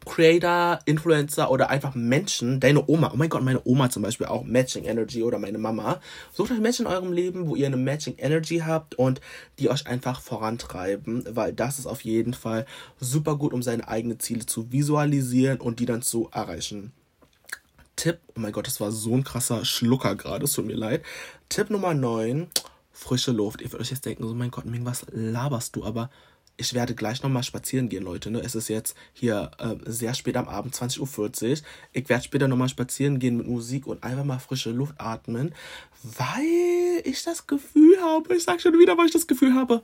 Creator, 0.08 0.78
Influencer 0.86 1.50
oder 1.50 1.70
einfach 1.70 1.94
Menschen, 1.94 2.60
deine 2.60 2.88
Oma, 2.88 3.10
oh 3.12 3.16
mein 3.16 3.28
Gott, 3.28 3.42
meine 3.42 3.60
Oma 3.64 3.90
zum 3.90 4.02
Beispiel 4.02 4.26
auch, 4.26 4.42
Matching 4.42 4.84
Energy 4.84 5.22
oder 5.22 5.38
meine 5.38 5.58
Mama. 5.58 6.00
Sucht 6.32 6.50
euch 6.50 6.60
Menschen 6.60 6.86
in 6.86 6.92
eurem 6.92 7.12
Leben, 7.12 7.46
wo 7.46 7.54
ihr 7.54 7.66
eine 7.66 7.76
Matching 7.76 8.14
Energy 8.16 8.58
habt 8.58 8.94
und 8.94 9.20
die 9.58 9.68
euch 9.68 9.86
einfach 9.86 10.20
vorantreiben, 10.20 11.24
weil 11.30 11.52
das 11.52 11.78
ist 11.78 11.86
auf 11.86 12.02
jeden 12.02 12.34
Fall 12.34 12.66
super 12.98 13.36
gut, 13.36 13.52
um 13.52 13.62
seine 13.62 13.86
eigenen 13.86 14.18
Ziele 14.18 14.46
zu 14.46 14.72
visualisieren 14.72 15.60
und 15.60 15.78
die 15.78 15.86
dann 15.86 16.02
zu 16.02 16.28
erreichen. 16.32 16.92
Tipp, 17.94 18.18
oh 18.28 18.40
mein 18.40 18.52
Gott, 18.52 18.66
das 18.66 18.80
war 18.80 18.90
so 18.90 19.14
ein 19.14 19.24
krasser 19.24 19.64
Schlucker 19.64 20.16
gerade, 20.16 20.44
es 20.44 20.52
tut 20.52 20.66
mir 20.66 20.76
leid. 20.76 21.02
Tipp 21.48 21.68
Nummer 21.68 21.92
9, 21.94 22.48
frische 22.92 23.32
Luft. 23.32 23.60
Ihr 23.60 23.66
würdet 23.66 23.82
euch 23.82 23.90
jetzt 23.90 24.06
denken, 24.06 24.26
so 24.26 24.34
mein 24.34 24.50
Gott, 24.50 24.64
Ming, 24.64 24.86
was 24.86 25.04
laberst 25.10 25.76
du? 25.76 25.84
Aber 25.84 26.08
ich 26.58 26.74
werde 26.74 26.94
gleich 26.94 27.22
nochmal 27.22 27.44
spazieren 27.44 27.88
gehen, 27.88 28.02
Leute. 28.02 28.30
Ne? 28.30 28.40
Es 28.40 28.54
ist 28.54 28.68
jetzt 28.68 28.96
hier 29.12 29.52
äh, 29.58 29.76
sehr 29.86 30.12
spät 30.12 30.36
am 30.36 30.48
Abend, 30.48 30.74
20.40 30.74 31.00
Uhr. 31.50 31.58
Ich 31.92 32.08
werde 32.08 32.24
später 32.24 32.48
nochmal 32.48 32.68
spazieren 32.68 33.20
gehen 33.20 33.36
mit 33.36 33.46
Musik 33.46 33.86
und 33.86 34.02
einfach 34.02 34.24
mal 34.24 34.40
frische 34.40 34.70
Luft 34.70 34.94
atmen, 34.98 35.54
weil 36.02 37.02
ich 37.04 37.22
das 37.22 37.46
Gefühl 37.46 37.98
habe, 38.02 38.34
ich 38.34 38.42
sag 38.42 38.60
schon 38.60 38.78
wieder, 38.78 38.98
weil 38.98 39.06
ich 39.06 39.12
das 39.12 39.28
Gefühl 39.28 39.54
habe, 39.54 39.82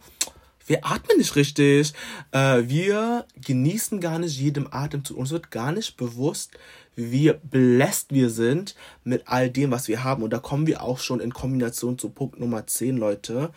wir 0.66 0.84
atmen 0.84 1.18
nicht 1.18 1.36
richtig. 1.36 1.92
Äh, 2.32 2.62
wir 2.66 3.26
genießen 3.36 4.00
gar 4.00 4.18
nicht 4.18 4.38
jedem 4.38 4.66
Atemzug. 4.70 5.16
Uns 5.16 5.30
wird 5.30 5.52
gar 5.52 5.70
nicht 5.70 5.96
bewusst, 5.96 6.52
wie 6.96 7.32
bläst 7.42 8.12
wir 8.12 8.30
sind 8.30 8.74
mit 9.04 9.22
all 9.26 9.48
dem, 9.48 9.70
was 9.70 9.86
wir 9.86 10.02
haben. 10.02 10.24
Und 10.24 10.32
da 10.32 10.38
kommen 10.38 10.66
wir 10.66 10.82
auch 10.82 10.98
schon 10.98 11.20
in 11.20 11.32
Kombination 11.32 11.98
zu 11.98 12.08
Punkt 12.08 12.40
Nummer 12.40 12.66
10, 12.66 12.96
Leute. 12.96 13.52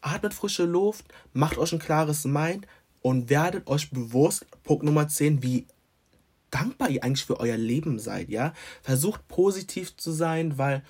Atmet 0.00 0.34
frische 0.34 0.64
Luft, 0.64 1.06
macht 1.32 1.58
euch 1.58 1.72
ein 1.72 1.78
klares 1.78 2.24
Mind 2.24 2.66
und 3.02 3.30
werdet 3.30 3.66
euch 3.66 3.90
bewusst, 3.90 4.46
Punkt 4.62 4.82
Nummer 4.84 5.08
10, 5.08 5.42
wie 5.42 5.66
dankbar 6.50 6.90
ihr 6.90 7.04
eigentlich 7.04 7.24
für 7.24 7.40
euer 7.40 7.56
Leben 7.56 7.98
seid, 7.98 8.28
ja. 8.28 8.52
Versucht 8.82 9.26
positiv 9.28 9.96
zu 9.96 10.10
sein, 10.12 10.58
weil 10.58 10.82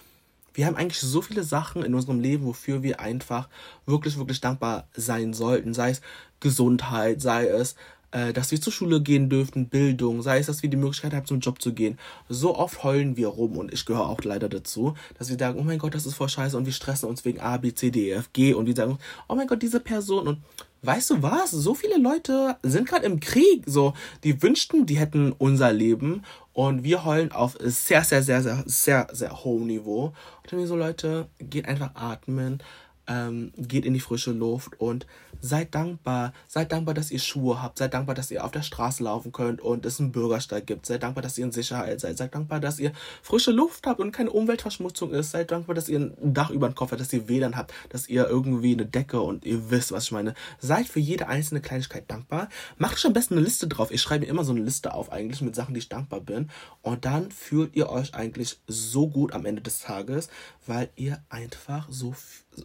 wir 0.55 0.67
haben 0.67 0.77
eigentlich 0.77 1.01
so 1.01 1.23
viele 1.23 1.45
Sachen 1.45 1.83
in 1.83 1.95
unserem 1.95 2.21
Leben, 2.21 2.45
wofür 2.45 2.83
wir 2.83 3.01
einfach 3.01 3.49
wirklich, 3.87 4.19
wirklich 4.19 4.41
dankbar 4.41 4.89
sein 4.95 5.33
sollten. 5.33 5.75
Sei 5.75 5.91
es 5.91 6.01
Gesundheit, 6.41 7.21
sei 7.21 7.47
es 7.47 7.77
äh, 8.13 8.33
dass 8.33 8.51
wir 8.51 8.61
zur 8.61 8.73
Schule 8.73 9.01
gehen 9.01 9.29
dürfen, 9.29 9.69
Bildung, 9.69 10.23
sei 10.23 10.39
es, 10.39 10.47
dass 10.47 10.63
wir 10.63 10.71
die 10.71 10.77
Möglichkeit 10.77 11.15
haben, 11.15 11.27
zum 11.27 11.41
Job 11.41 11.61
zu 11.63 11.73
gehen. 11.73 11.99
So 12.29 12.57
oft 12.57 12.83
heulen 12.83 13.17
wir 13.17 13.29
rum 13.29 13.57
und 13.57 13.73
ich 13.73 13.87
gehöre 13.87 14.09
auch 14.09 14.23
leider 14.23 14.49
dazu, 14.49 14.95
dass 15.19 15.31
wir 15.31 15.39
sagen, 15.39 15.59
oh 15.59 15.63
mein 15.63 15.79
Gott, 15.79 15.95
das 15.95 16.07
ist 16.07 16.15
voll 16.15 16.29
scheiße 16.29 16.57
und 16.57 16.67
wir 16.67 16.73
stressen 16.73 17.09
uns 17.09 17.25
wegen 17.25 17.41
A, 17.41 17.57
B, 17.57 17.73
C, 17.73 17.91
D, 17.91 18.11
E, 18.11 18.13
F, 18.13 18.33
G 18.33 18.55
und 18.55 18.67
wir 18.67 18.75
sagen, 18.75 18.99
oh 19.29 19.35
mein 19.35 19.47
Gott, 19.47 19.63
diese 19.63 19.81
Person 19.81 20.27
und 20.27 20.39
weißt 20.83 21.11
du 21.11 21.23
was? 21.23 21.51
So 21.51 21.75
viele 21.75 21.99
Leute 21.99 22.57
sind 22.63 22.89
gerade 22.89 23.07
im 23.07 23.21
Krieg, 23.21 23.65
so, 23.67 23.95
die 24.25 24.43
wünschten, 24.43 24.87
die 24.87 24.99
hätten 24.99 25.33
unser 25.33 25.73
Leben 25.73 26.23
und 26.53 26.83
wir 26.83 27.05
heulen 27.05 27.33
auf 27.33 27.57
sehr, 27.61 28.03
sehr, 28.05 28.23
sehr, 28.23 28.43
sehr, 28.43 28.63
sehr, 28.67 29.07
sehr 29.13 29.45
hohem 29.45 29.67
Niveau. 29.67 30.13
Und 30.43 30.53
dann 30.53 30.67
so, 30.67 30.77
Leute, 30.77 31.29
geht 31.39 31.67
einfach 31.67 31.95
atmen, 31.95 32.63
ähm, 33.11 33.53
geht 33.59 33.85
in 33.85 33.93
die 33.93 34.01
frische 34.01 34.31
Luft 34.31 34.81
und 34.81 35.07
seid 35.41 35.75
dankbar. 35.75 36.33
Seid 36.47 36.71
dankbar, 36.71 36.95
dass 36.95 37.11
ihr 37.11 37.19
Schuhe 37.19 37.61
habt. 37.61 37.79
Seid 37.79 37.93
dankbar, 37.93 38.15
dass 38.15 38.31
ihr 38.31 38.45
auf 38.45 38.53
der 38.53 38.63
Straße 38.63 39.03
laufen 39.03 39.33
könnt 39.33 39.61
und 39.61 39.85
es 39.85 39.99
einen 39.99 40.13
Bürgersteig 40.13 40.67
gibt. 40.67 40.87
Seid 40.87 41.03
dankbar, 41.03 41.23
dass 41.23 41.37
ihr 41.37 41.45
in 41.45 41.53
Sicherheit 41.53 42.01
seid. 42.01 42.17
Seid 42.17 42.35
dankbar, 42.35 42.61
dass 42.61 42.79
ihr 42.79 42.93
frische 43.23 43.51
Luft 43.51 43.87
habt 43.87 44.01
und 44.01 44.13
keine 44.13 44.31
Umweltverschmutzung 44.31 45.13
ist. 45.13 45.33
Seid 45.33 45.51
dankbar, 45.51 45.75
dass 45.75 45.89
ihr 45.89 45.99
ein 45.99 46.35
Dach 46.35 46.51
über 46.51 46.69
dem 46.69 46.75
Kopf 46.77 46.93
habt, 46.93 47.01
dass 47.01 47.13
ihr 47.13 47.29
WLAN 47.29 47.57
habt, 47.57 47.75
dass 47.89 48.09
ihr 48.09 48.29
irgendwie 48.29 48.75
eine 48.75 48.87
Decke 48.87 49.21
und 49.21 49.45
ihr 49.45 49.71
wisst, 49.71 49.91
was 49.91 50.05
ich 50.05 50.13
meine. 50.13 50.35
Seid 50.61 50.87
für 50.87 51.01
jede 51.01 51.27
einzelne 51.27 51.61
Kleinigkeit 51.61 52.09
dankbar. 52.09 52.49
Macht 52.79 52.95
euch 52.95 53.07
am 53.07 53.13
besten 53.13 53.35
eine 53.35 53.43
Liste 53.43 53.67
drauf. 53.67 53.91
Ich 53.91 54.01
schreibe 54.01 54.25
mir 54.25 54.31
immer 54.31 54.45
so 54.45 54.53
eine 54.53 54.63
Liste 54.63 54.95
auf 54.95 55.11
eigentlich 55.11 55.41
mit 55.41 55.57
Sachen, 55.57 55.75
die 55.75 55.81
ich 55.81 55.89
dankbar 55.89 56.21
bin. 56.21 56.49
Und 56.83 57.05
dann 57.05 57.33
fühlt 57.33 57.75
ihr 57.75 57.91
euch 57.91 58.15
eigentlich 58.15 58.61
so 58.69 59.09
gut 59.09 59.33
am 59.33 59.47
Ende 59.47 59.63
des 59.63 59.81
Tages, 59.81 60.29
weil 60.67 60.91
ihr 60.95 61.23
einfach 61.29 61.89
so, 61.91 62.15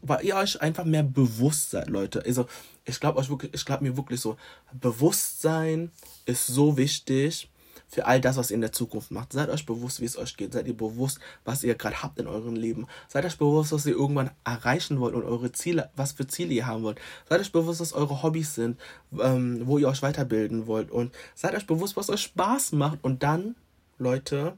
weil 0.01 0.25
ihr 0.25 0.36
euch 0.36 0.62
einfach 0.62 0.86
mehr 0.86 1.03
bewusst 1.03 1.71
seid, 1.71 1.89
Leute. 1.89 2.23
Also 2.25 2.47
ich 2.86 2.99
glaube 2.99 3.19
euch 3.19 3.29
wirklich, 3.29 3.53
ich 3.53 3.65
glaube 3.65 3.84
mir 3.84 3.97
wirklich 3.97 4.21
so, 4.21 4.38
Bewusstsein 4.73 5.91
ist 6.25 6.47
so 6.47 6.77
wichtig 6.77 7.49
für 7.88 8.05
all 8.05 8.19
das, 8.19 8.38
was 8.38 8.51
ihr 8.51 8.55
in 8.55 8.62
der 8.62 8.71
Zukunft 8.71 9.12
macht. 9.12 9.34
Seid 9.34 9.49
euch 9.49 9.65
bewusst, 9.65 10.01
wie 10.01 10.05
es 10.05 10.17
euch 10.17 10.36
geht. 10.36 10.53
Seid 10.53 10.67
ihr 10.67 10.75
bewusst, 10.75 11.19
was 11.43 11.63
ihr 11.63 11.75
gerade 11.75 12.01
habt 12.01 12.19
in 12.19 12.27
eurem 12.27 12.55
Leben. 12.55 12.88
Seid 13.08 13.25
euch 13.25 13.38
bewusst, 13.38 13.71
was 13.71 13.86
ihr 13.86 13.93
irgendwann 13.93 14.31
erreichen 14.43 14.99
wollt 14.99 15.15
und 15.15 15.23
eure 15.23 15.51
Ziele, 15.51 15.89
was 15.95 16.13
für 16.13 16.27
Ziele 16.27 16.53
ihr 16.53 16.67
haben 16.67 16.84
wollt. 16.84 16.99
Seid 17.29 17.41
euch 17.41 17.51
bewusst, 17.51 17.79
was 17.79 17.93
eure 17.93 18.23
Hobbys 18.23 18.55
sind, 18.55 18.79
ähm, 19.19 19.62
wo 19.65 19.77
ihr 19.77 19.88
euch 19.88 20.01
weiterbilden 20.01 20.67
wollt. 20.67 20.91
Und 20.91 21.13
seid 21.36 21.55
euch 21.55 21.67
bewusst, 21.67 21.95
was 21.95 22.10
euch 22.10 22.21
Spaß 22.21 22.73
macht. 22.73 22.99
Und 23.03 23.23
dann, 23.23 23.55
Leute, 23.97 24.58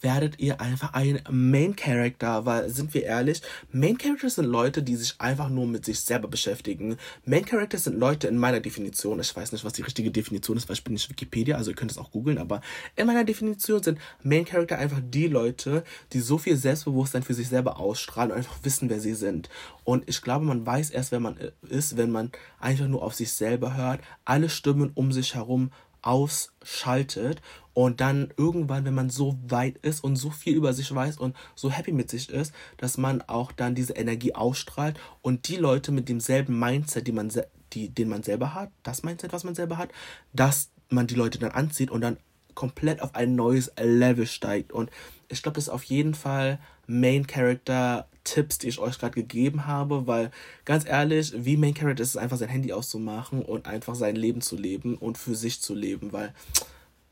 werdet 0.00 0.38
ihr 0.38 0.60
einfach 0.60 0.92
ein 0.92 1.20
Main 1.30 1.74
Character, 1.74 2.44
weil 2.46 2.68
sind 2.70 2.94
wir 2.94 3.04
ehrlich, 3.04 3.42
Main 3.72 3.98
Characters 3.98 4.36
sind 4.36 4.46
Leute, 4.46 4.82
die 4.82 4.96
sich 4.96 5.14
einfach 5.18 5.48
nur 5.48 5.66
mit 5.66 5.84
sich 5.84 6.00
selber 6.00 6.28
beschäftigen. 6.28 6.96
Main 7.24 7.44
Characters 7.44 7.84
sind 7.84 7.98
Leute 7.98 8.28
in 8.28 8.38
meiner 8.38 8.60
Definition, 8.60 9.20
ich 9.20 9.34
weiß 9.34 9.52
nicht, 9.52 9.64
was 9.64 9.72
die 9.72 9.82
richtige 9.82 10.10
Definition 10.10 10.56
ist, 10.56 10.68
weil 10.68 10.74
ich 10.74 10.84
bin 10.84 10.92
nicht 10.92 11.08
Wikipedia, 11.08 11.56
also 11.56 11.70
ihr 11.70 11.76
könnt 11.76 11.90
es 11.90 11.98
auch 11.98 12.10
googeln, 12.10 12.38
aber 12.38 12.60
in 12.94 13.06
meiner 13.06 13.24
Definition 13.24 13.82
sind 13.82 13.98
Main 14.22 14.44
Character 14.44 14.78
einfach 14.78 15.00
die 15.02 15.28
Leute, 15.28 15.84
die 16.12 16.20
so 16.20 16.38
viel 16.38 16.56
Selbstbewusstsein 16.56 17.22
für 17.22 17.34
sich 17.34 17.48
selber 17.48 17.80
ausstrahlen 17.80 18.32
und 18.32 18.38
einfach 18.38 18.58
wissen, 18.62 18.90
wer 18.90 19.00
sie 19.00 19.14
sind. 19.14 19.48
Und 19.84 20.08
ich 20.08 20.20
glaube, 20.20 20.44
man 20.44 20.66
weiß 20.66 20.90
erst, 20.90 21.12
wer 21.12 21.20
man 21.20 21.38
ist, 21.68 21.96
wenn 21.96 22.10
man 22.10 22.32
einfach 22.60 22.86
nur 22.88 23.02
auf 23.02 23.14
sich 23.14 23.32
selber 23.32 23.76
hört, 23.76 24.00
alle 24.24 24.48
Stimmen 24.48 24.90
um 24.94 25.12
sich 25.12 25.34
herum 25.34 25.70
ausschaltet 26.06 27.42
und 27.74 28.00
dann 28.00 28.32
irgendwann, 28.36 28.84
wenn 28.84 28.94
man 28.94 29.10
so 29.10 29.36
weit 29.48 29.76
ist 29.78 30.02
und 30.02 30.16
so 30.16 30.30
viel 30.30 30.54
über 30.54 30.72
sich 30.72 30.94
weiß 30.94 31.18
und 31.18 31.36
so 31.54 31.70
happy 31.70 31.92
mit 31.92 32.08
sich 32.08 32.30
ist, 32.30 32.54
dass 32.78 32.96
man 32.96 33.22
auch 33.22 33.52
dann 33.52 33.74
diese 33.74 33.94
Energie 33.94 34.34
ausstrahlt 34.34 34.98
und 35.20 35.48
die 35.48 35.56
Leute 35.56 35.92
mit 35.92 36.08
demselben 36.08 36.58
Mindset, 36.58 37.06
die 37.06 37.12
man, 37.12 37.30
die, 37.72 37.88
den 37.90 38.08
man 38.08 38.22
selber 38.22 38.54
hat, 38.54 38.70
das 38.82 39.02
Mindset, 39.02 39.32
was 39.32 39.44
man 39.44 39.54
selber 39.54 39.78
hat, 39.78 39.90
dass 40.32 40.70
man 40.88 41.06
die 41.06 41.16
Leute 41.16 41.38
dann 41.38 41.50
anzieht 41.50 41.90
und 41.90 42.00
dann 42.00 42.18
komplett 42.54 43.02
auf 43.02 43.14
ein 43.14 43.34
neues 43.34 43.72
Level 43.78 44.26
steigt. 44.26 44.72
Und 44.72 44.90
ich 45.28 45.42
glaube, 45.42 45.56
das 45.56 45.64
ist 45.64 45.70
auf 45.70 45.84
jeden 45.84 46.14
Fall 46.14 46.60
Main 46.86 47.26
Character 47.26 48.06
Tipps, 48.24 48.58
die 48.58 48.68
ich 48.68 48.78
euch 48.78 48.98
gerade 48.98 49.14
gegeben 49.14 49.66
habe, 49.66 50.06
weil 50.06 50.30
ganz 50.64 50.84
ehrlich, 50.84 51.32
wie 51.36 51.56
Main 51.56 51.74
Character 51.74 52.02
ist 52.02 52.10
es 52.10 52.16
einfach 52.16 52.36
sein 52.36 52.48
Handy 52.48 52.72
auszumachen 52.72 53.42
und 53.42 53.66
einfach 53.66 53.94
sein 53.94 54.16
Leben 54.16 54.40
zu 54.40 54.56
leben 54.56 54.96
und 54.96 55.16
für 55.16 55.34
sich 55.34 55.60
zu 55.60 55.74
leben, 55.74 56.12
weil 56.12 56.34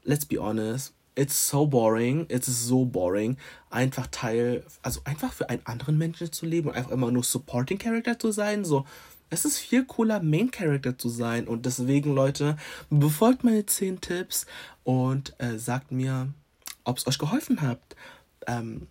let's 0.03 0.27
be 0.27 0.39
honest, 0.39 0.93
it's 1.15 1.49
so 1.49 1.67
boring, 1.67 2.27
it's 2.29 2.47
so 2.47 2.85
boring, 2.85 3.37
einfach 3.71 4.07
Teil, 4.09 4.65
also 4.83 5.01
einfach 5.05 5.33
für 5.33 5.49
einen 5.49 5.65
anderen 5.65 5.97
Menschen 5.97 6.33
zu 6.33 6.47
leben 6.47 6.69
und 6.69 6.75
einfach 6.75 6.91
immer 6.91 7.11
nur 7.11 7.25
Supporting 7.25 7.79
Character 7.79 8.19
zu 8.19 8.33
sein, 8.33 8.65
so. 8.65 8.85
Es 9.31 9.45
ist 9.45 9.59
viel 9.59 9.85
cooler, 9.85 10.23
Main 10.23 10.51
Character 10.51 10.97
zu 10.97 11.09
sein. 11.09 11.49
Und 11.49 11.67
deswegen, 11.67 12.15
Leute, 12.15 12.57
befolgt 12.91 13.43
meine 13.43 13.67
10 13.67 14.01
Tipps 14.01 14.47
und 14.85 15.35
äh, 15.39 15.59
sagt 15.59 15.91
mir, 15.91 16.29
ob 16.85 16.99
es 16.99 17.07
euch 17.09 17.19
geholfen 17.19 17.61
hat. 17.61 17.81
Ähm, 18.47 18.87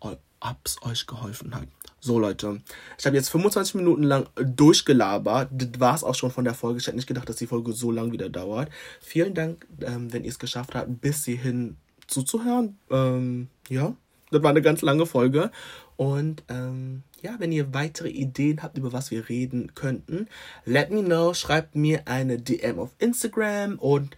ob 0.00 0.58
es 0.64 0.82
euch 0.82 1.06
geholfen 1.06 1.54
hat. 1.54 1.68
So, 2.00 2.18
Leute, 2.18 2.60
ich 2.98 3.06
habe 3.06 3.16
jetzt 3.16 3.28
25 3.28 3.76
Minuten 3.76 4.02
lang 4.02 4.28
durchgelabert. 4.34 5.50
Das 5.52 5.78
war 5.78 5.94
es 5.94 6.02
auch 6.02 6.16
schon 6.16 6.32
von 6.32 6.44
der 6.44 6.54
Folge. 6.54 6.80
Ich 6.80 6.86
hätte 6.86 6.96
nicht 6.96 7.06
gedacht, 7.06 7.28
dass 7.28 7.36
die 7.36 7.46
Folge 7.46 7.72
so 7.72 7.92
lang 7.92 8.10
wieder 8.10 8.28
dauert. 8.28 8.70
Vielen 9.00 9.34
Dank, 9.34 9.66
ähm, 9.80 10.12
wenn 10.12 10.24
ihr 10.24 10.30
es 10.30 10.40
geschafft 10.40 10.74
habt, 10.74 11.00
bis 11.00 11.24
hierhin 11.24 11.76
zuzuhören. 12.08 12.76
Ähm, 12.90 13.48
ja, 13.68 13.94
das 14.32 14.42
war 14.42 14.50
eine 14.50 14.62
ganz 14.62 14.82
lange 14.82 15.06
Folge. 15.06 15.52
Und 15.96 16.42
ähm, 16.48 17.04
ja, 17.20 17.36
wenn 17.38 17.52
ihr 17.52 17.72
weitere 17.72 18.08
Ideen 18.08 18.64
habt, 18.64 18.76
über 18.76 18.92
was 18.92 19.12
wir 19.12 19.28
reden 19.28 19.76
könnten, 19.76 20.26
let 20.64 20.90
me 20.90 21.04
know. 21.04 21.34
Schreibt 21.34 21.76
mir 21.76 22.02
eine 22.06 22.38
DM 22.38 22.80
auf 22.80 22.90
Instagram. 22.98 23.78
Und 23.78 24.16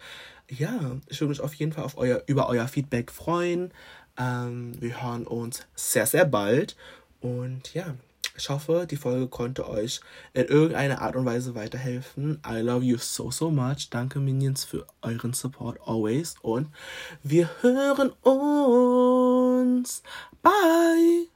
ja, 0.48 0.96
ich 1.08 1.20
würde 1.20 1.30
mich 1.30 1.40
auf 1.40 1.52
jeden 1.54 1.72
Fall 1.72 1.84
auf 1.84 1.98
euer, 1.98 2.22
über 2.26 2.48
euer 2.48 2.66
Feedback 2.68 3.10
freuen. 3.10 3.72
Ähm, 4.18 4.72
wir 4.80 5.02
hören 5.02 5.26
uns 5.26 5.66
sehr, 5.74 6.06
sehr 6.06 6.24
bald. 6.24 6.76
Und 7.20 7.74
ja, 7.74 7.94
ich 8.36 8.48
hoffe, 8.48 8.86
die 8.90 8.96
Folge 8.96 9.28
konnte 9.28 9.68
euch 9.68 10.00
in 10.32 10.46
irgendeiner 10.46 11.00
Art 11.02 11.14
und 11.16 11.24
Weise 11.24 11.54
weiterhelfen. 11.54 12.42
I 12.46 12.58
love 12.58 12.84
you 12.84 12.98
so, 12.98 13.30
so 13.30 13.50
much. 13.50 13.90
Danke, 13.90 14.18
Minions, 14.18 14.64
für 14.64 14.86
euren 15.02 15.32
Support 15.32 15.78
always. 15.86 16.34
Und 16.42 16.68
wir 17.22 17.48
hören 17.62 18.10
uns. 18.22 20.02
Bye. 20.42 21.33